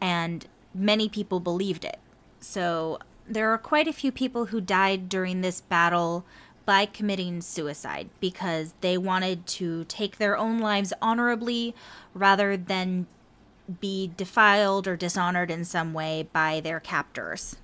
and 0.00 0.46
many 0.72 1.08
people 1.08 1.40
believed 1.40 1.84
it. 1.84 1.98
So 2.38 3.00
there 3.26 3.50
are 3.50 3.58
quite 3.58 3.88
a 3.88 3.92
few 3.92 4.12
people 4.12 4.46
who 4.46 4.60
died 4.60 5.08
during 5.08 5.40
this 5.40 5.60
battle 5.60 6.24
by 6.64 6.86
committing 6.86 7.40
suicide 7.40 8.10
because 8.20 8.74
they 8.80 8.96
wanted 8.96 9.44
to 9.44 9.84
take 9.86 10.18
their 10.18 10.36
own 10.36 10.60
lives 10.60 10.92
honorably 11.02 11.74
rather 12.14 12.56
than 12.56 13.08
be 13.80 14.10
defiled 14.16 14.88
or 14.88 14.96
dishonored 14.96 15.50
in 15.50 15.64
some 15.64 15.92
way 15.92 16.28
by 16.32 16.60
their 16.60 16.80
captors. 16.80 17.56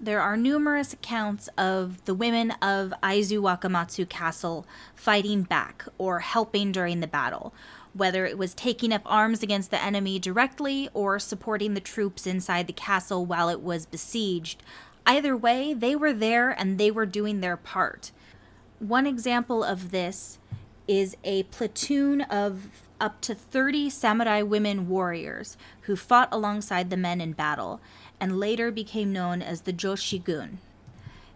There 0.00 0.20
are 0.20 0.36
numerous 0.36 0.92
accounts 0.92 1.48
of 1.56 2.04
the 2.04 2.14
women 2.14 2.50
of 2.60 2.92
Aizu 3.02 3.40
Wakamatsu 3.40 4.08
Castle 4.08 4.66
fighting 4.94 5.42
back 5.42 5.86
or 5.98 6.20
helping 6.20 6.72
during 6.72 7.00
the 7.00 7.06
battle, 7.06 7.54
whether 7.94 8.26
it 8.26 8.36
was 8.36 8.54
taking 8.54 8.92
up 8.92 9.02
arms 9.06 9.42
against 9.42 9.70
the 9.70 9.82
enemy 9.82 10.18
directly 10.18 10.90
or 10.92 11.18
supporting 11.18 11.74
the 11.74 11.80
troops 11.80 12.26
inside 12.26 12.66
the 12.66 12.72
castle 12.72 13.24
while 13.24 13.48
it 13.48 13.60
was 13.60 13.86
besieged. 13.86 14.62
Either 15.06 15.36
way, 15.36 15.72
they 15.72 15.96
were 15.96 16.12
there 16.12 16.50
and 16.50 16.76
they 16.76 16.90
were 16.90 17.06
doing 17.06 17.40
their 17.40 17.56
part. 17.56 18.10
One 18.80 19.06
example 19.06 19.62
of 19.64 19.90
this 19.90 20.38
is 20.86 21.16
a 21.24 21.44
platoon 21.44 22.20
of 22.22 22.83
up 23.04 23.20
to 23.20 23.34
30 23.34 23.90
samurai 23.90 24.40
women 24.40 24.88
warriors 24.88 25.58
who 25.82 25.94
fought 25.94 26.30
alongside 26.32 26.88
the 26.88 26.96
men 26.96 27.20
in 27.20 27.32
battle 27.32 27.78
and 28.18 28.40
later 28.40 28.70
became 28.70 29.12
known 29.12 29.42
as 29.42 29.60
the 29.60 29.74
Joshigun. 29.74 30.56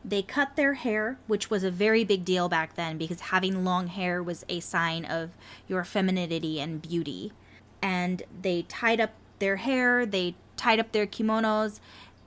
They 0.02 0.22
cut 0.22 0.56
their 0.56 0.74
hair, 0.74 1.18
which 1.26 1.50
was 1.50 1.64
a 1.64 1.70
very 1.70 2.04
big 2.04 2.24
deal 2.24 2.48
back 2.48 2.74
then 2.74 2.96
because 2.96 3.20
having 3.20 3.64
long 3.64 3.88
hair 3.88 4.22
was 4.22 4.46
a 4.48 4.60
sign 4.60 5.04
of 5.04 5.28
your 5.68 5.84
femininity 5.84 6.58
and 6.58 6.80
beauty. 6.80 7.32
And 7.82 8.22
they 8.40 8.62
tied 8.62 8.98
up 8.98 9.10
their 9.38 9.56
hair, 9.56 10.06
they 10.06 10.36
tied 10.56 10.80
up 10.80 10.92
their 10.92 11.06
kimonos, 11.06 11.80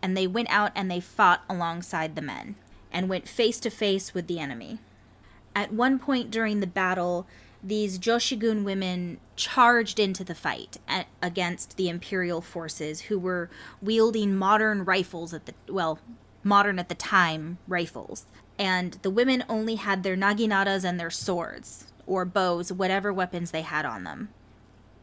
and 0.04 0.16
they 0.16 0.28
went 0.28 0.52
out 0.52 0.72
and 0.76 0.92
they 0.92 1.00
fought 1.00 1.44
alongside 1.50 2.16
the 2.16 2.22
men 2.22 2.58
and 2.92 3.10
went 3.10 3.28
face 3.28 3.60
to 3.62 3.72
face 3.72 4.14
with 4.14 4.28
the 4.28 4.40
enemy. 4.40 4.78
At 5.56 5.74
one 5.74 5.98
point 5.98 6.30
during 6.30 6.60
the 6.60 6.68
battle, 6.68 7.26
these 7.64 8.00
Joshigun 8.00 8.64
women 8.64 9.20
charged 9.36 10.00
into 10.00 10.24
the 10.24 10.36
fight 10.36 10.78
at, 10.88 11.08
against 11.22 11.78
the 11.78 11.90
imperial 11.90 12.42
forces 12.42 13.02
who 13.02 13.20
were 13.20 13.50
wielding 13.82 14.36
modern 14.36 14.84
rifles 14.84 15.34
at 15.34 15.46
the 15.46 15.54
well, 15.70 16.00
modern 16.44 16.80
at 16.80 16.90
the 16.90 16.96
time 16.96 17.58
rifles. 17.68 18.26
And 18.58 18.94
the 19.02 19.10
women 19.10 19.44
only 19.48 19.76
had 19.76 20.04
their 20.04 20.18
naginatas 20.18 20.84
and 20.84 21.00
their 21.00 21.10
swords 21.10 21.88
or 22.06 22.26
bows, 22.26 22.74
whatever 22.74 23.14
weapons 23.14 23.52
they 23.52 23.62
had 23.62 23.86
on 23.86 24.04
them. 24.04 24.30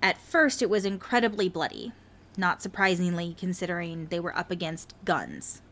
At 0.03 0.21
first, 0.21 0.63
it 0.63 0.71
was 0.71 0.85
incredibly 0.85 1.49
bloody, 1.49 1.93
not 2.37 2.63
surprisingly 2.63 3.35
considering 3.39 4.07
they 4.07 4.21
were 4.21 4.37
up 4.37 4.51
against 4.51 4.95
guns. 5.05 5.63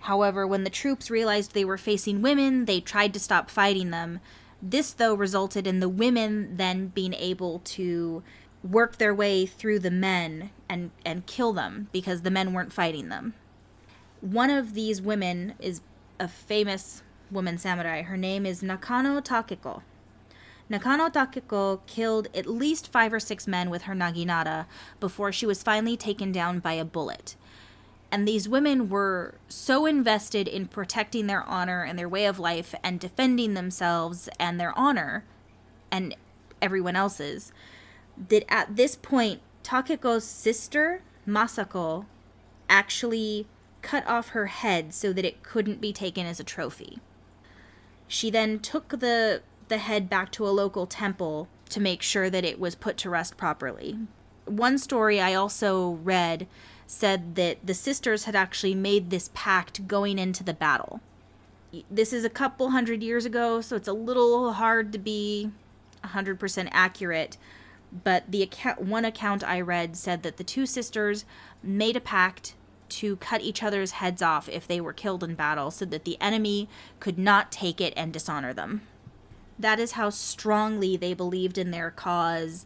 However, 0.00 0.46
when 0.46 0.64
the 0.64 0.70
troops 0.70 1.10
realized 1.10 1.52
they 1.52 1.64
were 1.64 1.78
facing 1.78 2.22
women, 2.22 2.64
they 2.64 2.80
tried 2.80 3.12
to 3.14 3.20
stop 3.20 3.50
fighting 3.50 3.90
them, 3.90 4.20
This, 4.68 4.92
though, 4.92 5.14
resulted 5.14 5.64
in 5.64 5.78
the 5.78 5.88
women 5.88 6.56
then 6.56 6.88
being 6.88 7.14
able 7.14 7.60
to 7.60 8.24
work 8.64 8.98
their 8.98 9.14
way 9.14 9.46
through 9.46 9.78
the 9.78 9.92
men 9.92 10.50
and, 10.68 10.90
and 11.04 11.24
kill 11.26 11.52
them 11.52 11.88
because 11.92 12.22
the 12.22 12.32
men 12.32 12.52
weren't 12.52 12.72
fighting 12.72 13.08
them. 13.08 13.34
One 14.20 14.50
of 14.50 14.74
these 14.74 15.00
women 15.00 15.54
is 15.60 15.82
a 16.18 16.26
famous 16.26 17.04
woman 17.30 17.58
samurai. 17.58 18.02
Her 18.02 18.16
name 18.16 18.44
is 18.44 18.60
Nakano 18.60 19.20
Takeko. 19.20 19.82
Nakano 20.68 21.10
Takeko 21.10 21.86
killed 21.86 22.26
at 22.34 22.46
least 22.46 22.90
five 22.90 23.12
or 23.12 23.20
six 23.20 23.46
men 23.46 23.70
with 23.70 23.82
her 23.82 23.94
naginata 23.94 24.66
before 24.98 25.30
she 25.30 25.46
was 25.46 25.62
finally 25.62 25.96
taken 25.96 26.32
down 26.32 26.58
by 26.58 26.72
a 26.72 26.84
bullet. 26.84 27.36
And 28.10 28.26
these 28.26 28.48
women 28.48 28.88
were 28.88 29.34
so 29.48 29.84
invested 29.84 30.46
in 30.46 30.66
protecting 30.68 31.26
their 31.26 31.42
honor 31.42 31.82
and 31.82 31.98
their 31.98 32.08
way 32.08 32.26
of 32.26 32.38
life 32.38 32.74
and 32.82 33.00
defending 33.00 33.54
themselves 33.54 34.28
and 34.38 34.60
their 34.60 34.76
honor 34.78 35.24
and 35.90 36.14
everyone 36.62 36.96
else's 36.96 37.52
that 38.28 38.44
at 38.48 38.76
this 38.76 38.96
point, 38.96 39.40
Takeko's 39.62 40.24
sister, 40.24 41.02
Masako, 41.26 42.06
actually 42.68 43.46
cut 43.82 44.06
off 44.06 44.30
her 44.30 44.46
head 44.46 44.94
so 44.94 45.12
that 45.12 45.24
it 45.24 45.42
couldn't 45.42 45.80
be 45.80 45.92
taken 45.92 46.26
as 46.26 46.40
a 46.40 46.44
trophy. 46.44 46.98
She 48.08 48.30
then 48.30 48.58
took 48.60 48.88
the 48.88 49.42
the 49.68 49.78
head 49.78 50.08
back 50.08 50.30
to 50.30 50.46
a 50.46 50.50
local 50.50 50.86
temple 50.86 51.48
to 51.70 51.80
make 51.80 52.00
sure 52.00 52.30
that 52.30 52.44
it 52.44 52.60
was 52.60 52.76
put 52.76 52.96
to 52.98 53.10
rest 53.10 53.36
properly. 53.36 53.98
One 54.44 54.78
story 54.78 55.20
I 55.20 55.34
also 55.34 55.98
read 56.04 56.46
said 56.86 57.34
that 57.34 57.58
the 57.64 57.74
sisters 57.74 58.24
had 58.24 58.36
actually 58.36 58.74
made 58.74 59.10
this 59.10 59.30
pact 59.34 59.88
going 59.88 60.18
into 60.18 60.44
the 60.44 60.54
battle. 60.54 61.00
This 61.90 62.12
is 62.12 62.24
a 62.24 62.30
couple 62.30 62.70
hundred 62.70 63.02
years 63.02 63.24
ago, 63.24 63.60
so 63.60 63.76
it's 63.76 63.88
a 63.88 63.92
little 63.92 64.52
hard 64.52 64.92
to 64.92 64.98
be 64.98 65.50
100% 66.04 66.68
accurate, 66.70 67.36
but 68.04 68.30
the 68.30 68.42
account, 68.42 68.80
one 68.80 69.04
account 69.04 69.44
I 69.44 69.60
read 69.60 69.96
said 69.96 70.22
that 70.22 70.36
the 70.36 70.44
two 70.44 70.66
sisters 70.66 71.24
made 71.62 71.96
a 71.96 72.00
pact 72.00 72.54
to 72.88 73.16
cut 73.16 73.40
each 73.40 73.62
other's 73.62 73.92
heads 73.92 74.22
off 74.22 74.48
if 74.48 74.68
they 74.68 74.80
were 74.80 74.92
killed 74.92 75.24
in 75.24 75.34
battle 75.34 75.70
so 75.70 75.84
that 75.86 76.04
the 76.04 76.16
enemy 76.20 76.68
could 77.00 77.18
not 77.18 77.50
take 77.50 77.80
it 77.80 77.92
and 77.96 78.12
dishonor 78.12 78.54
them. 78.54 78.82
That 79.58 79.80
is 79.80 79.92
how 79.92 80.10
strongly 80.10 80.96
they 80.96 81.14
believed 81.14 81.58
in 81.58 81.72
their 81.72 81.90
cause 81.90 82.64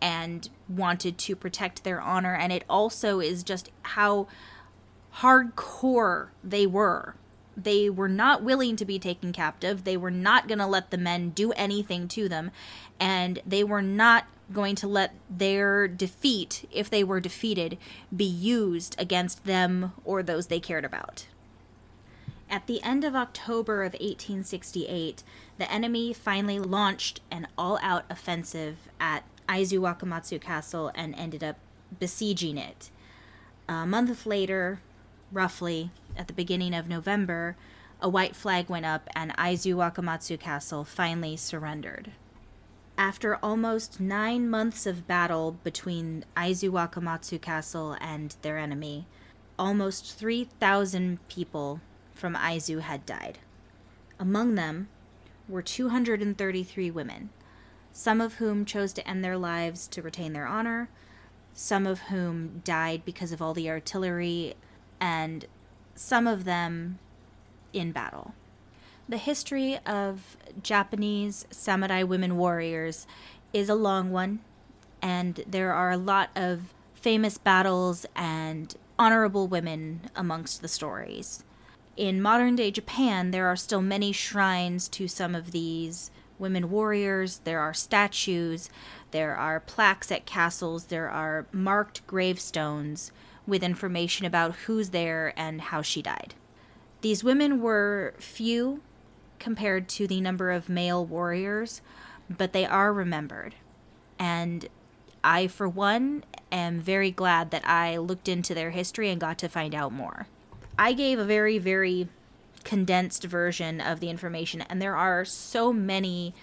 and 0.00 0.48
wanted 0.68 1.18
to 1.18 1.36
protect 1.36 1.84
their 1.84 2.00
honor. 2.00 2.34
And 2.34 2.52
it 2.52 2.64
also 2.68 3.20
is 3.20 3.42
just 3.42 3.70
how 3.82 4.26
hardcore 5.16 6.28
they 6.42 6.66
were. 6.66 7.14
They 7.56 7.88
were 7.88 8.08
not 8.08 8.42
willing 8.42 8.76
to 8.76 8.84
be 8.84 8.98
taken 8.98 9.32
captive. 9.32 9.84
They 9.84 9.96
were 9.96 10.10
not 10.10 10.48
going 10.48 10.58
to 10.58 10.66
let 10.66 10.90
the 10.90 10.98
men 10.98 11.30
do 11.30 11.52
anything 11.52 12.08
to 12.08 12.28
them. 12.28 12.50
And 12.98 13.40
they 13.46 13.62
were 13.62 13.82
not 13.82 14.26
going 14.52 14.74
to 14.76 14.88
let 14.88 15.14
their 15.30 15.88
defeat, 15.88 16.68
if 16.70 16.90
they 16.90 17.02
were 17.02 17.20
defeated, 17.20 17.78
be 18.14 18.24
used 18.24 18.94
against 18.98 19.44
them 19.44 19.92
or 20.04 20.22
those 20.22 20.48
they 20.48 20.60
cared 20.60 20.84
about. 20.84 21.26
At 22.50 22.66
the 22.66 22.82
end 22.82 23.04
of 23.04 23.16
October 23.16 23.82
of 23.82 23.94
1868, 23.94 25.22
the 25.58 25.72
enemy 25.72 26.12
finally 26.12 26.58
launched 26.58 27.20
an 27.30 27.48
all 27.56 27.78
out 27.80 28.04
offensive 28.10 28.76
at 29.00 29.24
Aizu 29.48 29.78
Wakamatsu 29.78 30.40
Castle 30.40 30.90
and 30.94 31.14
ended 31.14 31.44
up 31.44 31.56
besieging 31.98 32.58
it. 32.58 32.90
A 33.68 33.86
month 33.86 34.26
later, 34.26 34.80
roughly 35.32 35.90
at 36.16 36.26
the 36.26 36.32
beginning 36.32 36.74
of 36.74 36.88
November, 36.88 37.56
a 38.00 38.08
white 38.08 38.36
flag 38.36 38.68
went 38.68 38.86
up 38.86 39.08
and 39.14 39.36
Aizu 39.36 39.74
Wakamatsu 39.74 40.38
Castle 40.38 40.84
finally 40.84 41.36
surrendered. 41.36 42.12
After 42.96 43.36
almost 43.36 43.98
nine 43.98 44.48
months 44.48 44.86
of 44.86 45.06
battle 45.06 45.58
between 45.64 46.24
Aizu 46.36 46.70
Wakamatsu 46.70 47.40
Castle 47.40 47.96
and 48.00 48.36
their 48.42 48.58
enemy, 48.58 49.06
almost 49.58 50.16
3,000 50.16 51.26
people 51.28 51.80
from 52.14 52.36
Aizu 52.36 52.80
had 52.80 53.04
died. 53.04 53.38
Among 54.18 54.54
them 54.54 54.88
were 55.48 55.62
233 55.62 56.90
women, 56.90 57.30
some 57.96 58.20
of 58.20 58.34
whom 58.34 58.64
chose 58.64 58.92
to 58.92 59.08
end 59.08 59.24
their 59.24 59.38
lives 59.38 59.86
to 59.86 60.02
retain 60.02 60.32
their 60.32 60.48
honor, 60.48 60.90
some 61.54 61.86
of 61.86 62.00
whom 62.00 62.60
died 62.64 63.04
because 63.04 63.30
of 63.30 63.40
all 63.40 63.54
the 63.54 63.70
artillery, 63.70 64.54
and 65.00 65.46
some 65.94 66.26
of 66.26 66.44
them 66.44 66.98
in 67.72 67.92
battle. 67.92 68.34
The 69.08 69.16
history 69.16 69.78
of 69.86 70.36
Japanese 70.60 71.46
samurai 71.52 72.02
women 72.02 72.36
warriors 72.36 73.06
is 73.52 73.68
a 73.68 73.76
long 73.76 74.10
one, 74.10 74.40
and 75.00 75.44
there 75.46 75.72
are 75.72 75.92
a 75.92 75.96
lot 75.96 76.30
of 76.34 76.74
famous 76.94 77.38
battles 77.38 78.06
and 78.16 78.74
honorable 78.98 79.46
women 79.46 80.10
amongst 80.16 80.62
the 80.62 80.68
stories. 80.68 81.44
In 81.96 82.20
modern 82.20 82.56
day 82.56 82.72
Japan, 82.72 83.30
there 83.30 83.46
are 83.46 83.54
still 83.54 83.82
many 83.82 84.10
shrines 84.10 84.88
to 84.88 85.06
some 85.06 85.36
of 85.36 85.52
these 85.52 86.10
women 86.44 86.70
warriors. 86.70 87.38
There 87.44 87.58
are 87.58 87.72
statues, 87.72 88.68
there 89.12 89.34
are 89.34 89.58
plaques 89.58 90.12
at 90.12 90.26
castles, 90.26 90.84
there 90.84 91.08
are 91.08 91.46
marked 91.52 92.06
gravestones 92.06 93.10
with 93.46 93.62
information 93.62 94.26
about 94.26 94.54
who's 94.66 94.90
there 94.90 95.32
and 95.38 95.62
how 95.62 95.80
she 95.80 96.02
died. 96.02 96.34
These 97.00 97.24
women 97.24 97.62
were 97.62 98.12
few 98.18 98.82
compared 99.38 99.88
to 99.88 100.06
the 100.06 100.20
number 100.20 100.50
of 100.50 100.68
male 100.68 101.04
warriors, 101.06 101.80
but 102.28 102.52
they 102.52 102.66
are 102.66 102.92
remembered. 102.92 103.54
And 104.18 104.68
I, 105.22 105.46
for 105.46 105.66
one, 105.66 106.24
am 106.52 106.78
very 106.78 107.10
glad 107.10 107.50
that 107.52 107.66
I 107.66 107.96
looked 107.96 108.28
into 108.28 108.52
their 108.52 108.70
history 108.70 109.08
and 109.08 109.18
got 109.18 109.38
to 109.38 109.48
find 109.48 109.74
out 109.74 109.92
more. 109.92 110.26
I 110.78 110.92
gave 110.92 111.18
a 111.18 111.24
very, 111.24 111.56
very 111.56 112.08
condensed 112.64 113.24
version 113.24 113.80
of 113.80 114.00
the 114.00 114.10
information, 114.10 114.62
and 114.62 114.80
there 114.80 114.96
are 114.96 115.24
so 115.24 115.72
many, 115.72 116.34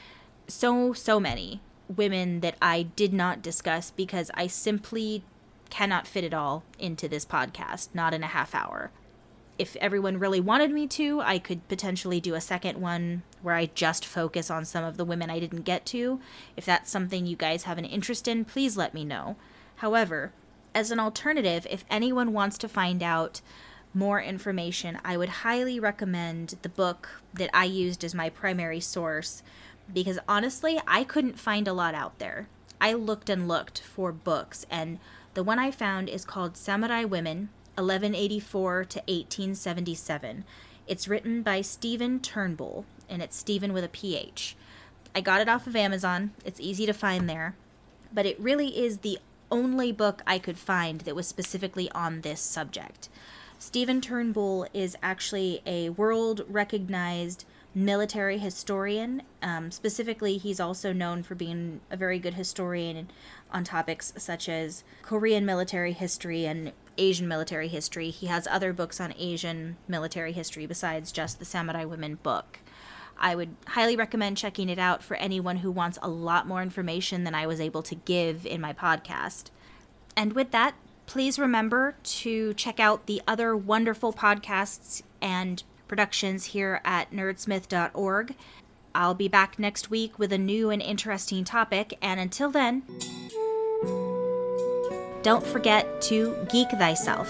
so, 0.47 0.93
so 0.93 1.19
many 1.19 1.61
women 1.87 2.39
that 2.39 2.55
I 2.61 2.83
did 2.83 3.11
not 3.11 3.41
discuss 3.41 3.91
because 3.91 4.31
I 4.33 4.47
simply 4.47 5.23
cannot 5.69 6.07
fit 6.07 6.23
it 6.23 6.33
all 6.33 6.63
into 6.79 7.07
this 7.07 7.25
podcast, 7.25 7.89
not 7.93 8.13
in 8.13 8.23
a 8.23 8.27
half 8.27 8.55
hour 8.55 8.91
if 9.61 9.75
everyone 9.75 10.17
really 10.17 10.39
wanted 10.39 10.71
me 10.71 10.87
to, 10.87 11.21
I 11.21 11.37
could 11.37 11.67
potentially 11.67 12.19
do 12.19 12.33
a 12.33 12.41
second 12.41 12.81
one 12.81 13.21
where 13.43 13.53
I 13.53 13.67
just 13.67 14.07
focus 14.07 14.49
on 14.49 14.65
some 14.65 14.83
of 14.83 14.97
the 14.97 15.05
women 15.05 15.29
I 15.29 15.39
didn't 15.39 15.61
get 15.61 15.85
to. 15.87 16.19
If 16.57 16.65
that's 16.65 16.89
something 16.89 17.27
you 17.27 17.35
guys 17.35 17.65
have 17.65 17.77
an 17.77 17.85
interest 17.85 18.27
in, 18.27 18.43
please 18.43 18.75
let 18.75 18.95
me 18.95 19.05
know. 19.05 19.35
However, 19.75 20.33
as 20.73 20.89
an 20.89 20.99
alternative, 20.99 21.67
if 21.69 21.85
anyone 21.91 22.33
wants 22.33 22.57
to 22.57 22.67
find 22.67 23.03
out 23.03 23.41
more 23.93 24.21
information, 24.21 24.99
I 25.03 25.17
would 25.17 25.29
highly 25.29 25.79
recommend 25.79 26.55
the 26.61 26.69
book 26.69 27.21
that 27.33 27.49
I 27.53 27.65
used 27.65 28.03
as 28.03 28.15
my 28.15 28.29
primary 28.29 28.79
source 28.79 29.43
because 29.93 30.19
honestly, 30.27 30.79
I 30.87 31.03
couldn't 31.03 31.39
find 31.39 31.67
a 31.67 31.73
lot 31.73 31.93
out 31.93 32.19
there. 32.19 32.47
I 32.79 32.93
looked 32.93 33.29
and 33.29 33.47
looked 33.47 33.81
for 33.81 34.11
books, 34.11 34.65
and 34.69 34.99
the 35.33 35.43
one 35.43 35.59
I 35.59 35.71
found 35.71 36.09
is 36.09 36.25
called 36.25 36.57
Samurai 36.57 37.03
Women 37.03 37.49
1184 37.75 38.85
to 38.85 38.99
1877. 38.99 40.43
It's 40.87 41.07
written 41.07 41.41
by 41.41 41.61
Stephen 41.61 42.19
Turnbull, 42.19 42.85
and 43.09 43.21
it's 43.21 43.37
Stephen 43.37 43.73
with 43.73 43.83
a 43.83 43.89
PH. 43.89 44.55
I 45.13 45.21
got 45.21 45.41
it 45.41 45.49
off 45.49 45.67
of 45.67 45.75
Amazon. 45.75 46.31
It's 46.43 46.59
easy 46.59 46.85
to 46.85 46.93
find 46.93 47.29
there. 47.29 47.55
But 48.13 48.25
it 48.25 48.39
really 48.39 48.79
is 48.79 48.99
the 48.99 49.19
only 49.51 49.91
book 49.91 50.21
I 50.25 50.39
could 50.39 50.57
find 50.57 51.01
that 51.01 51.15
was 51.15 51.27
specifically 51.27 51.89
on 51.91 52.21
this 52.21 52.41
subject. 52.41 53.09
Stephen 53.61 54.01
Turnbull 54.01 54.65
is 54.73 54.97
actually 55.03 55.61
a 55.67 55.89
world 55.89 56.41
recognized 56.49 57.45
military 57.75 58.39
historian. 58.39 59.21
Um, 59.43 59.69
specifically, 59.69 60.39
he's 60.39 60.59
also 60.59 60.91
known 60.91 61.21
for 61.21 61.35
being 61.35 61.79
a 61.91 61.95
very 61.95 62.17
good 62.17 62.33
historian 62.33 63.11
on 63.51 63.63
topics 63.63 64.13
such 64.17 64.49
as 64.49 64.83
Korean 65.03 65.45
military 65.45 65.91
history 65.91 66.47
and 66.47 66.73
Asian 66.97 67.27
military 67.27 67.67
history. 67.67 68.09
He 68.09 68.25
has 68.25 68.47
other 68.47 68.73
books 68.73 68.99
on 68.99 69.13
Asian 69.15 69.77
military 69.87 70.31
history 70.31 70.65
besides 70.65 71.11
just 71.11 71.37
the 71.37 71.45
Samurai 71.45 71.85
Women 71.85 72.15
book. 72.15 72.57
I 73.15 73.35
would 73.35 73.55
highly 73.67 73.95
recommend 73.95 74.37
checking 74.37 74.69
it 74.69 74.79
out 74.79 75.03
for 75.03 75.15
anyone 75.17 75.57
who 75.57 75.69
wants 75.69 75.99
a 76.01 76.09
lot 76.09 76.47
more 76.47 76.63
information 76.63 77.25
than 77.25 77.35
I 77.35 77.45
was 77.45 77.61
able 77.61 77.83
to 77.83 77.93
give 77.93 78.43
in 78.43 78.59
my 78.59 78.73
podcast. 78.73 79.51
And 80.17 80.33
with 80.33 80.49
that, 80.49 80.73
please 81.11 81.37
remember 81.37 81.93
to 82.03 82.53
check 82.53 82.79
out 82.79 83.05
the 83.05 83.21
other 83.27 83.53
wonderful 83.53 84.13
podcasts 84.13 85.01
and 85.21 85.61
productions 85.89 86.45
here 86.45 86.79
at 86.85 87.11
nerdsmith.org. 87.11 88.33
I'll 88.95 89.13
be 89.13 89.27
back 89.27 89.59
next 89.59 89.89
week 89.89 90.17
with 90.17 90.31
a 90.31 90.37
new 90.37 90.69
and 90.69 90.81
interesting 90.81 91.43
topic, 91.43 91.97
and 92.01 92.17
until 92.17 92.49
then, 92.49 92.83
don't 95.21 95.45
forget 95.45 96.01
to 96.03 96.47
geek 96.49 96.69
thyself. 96.69 97.29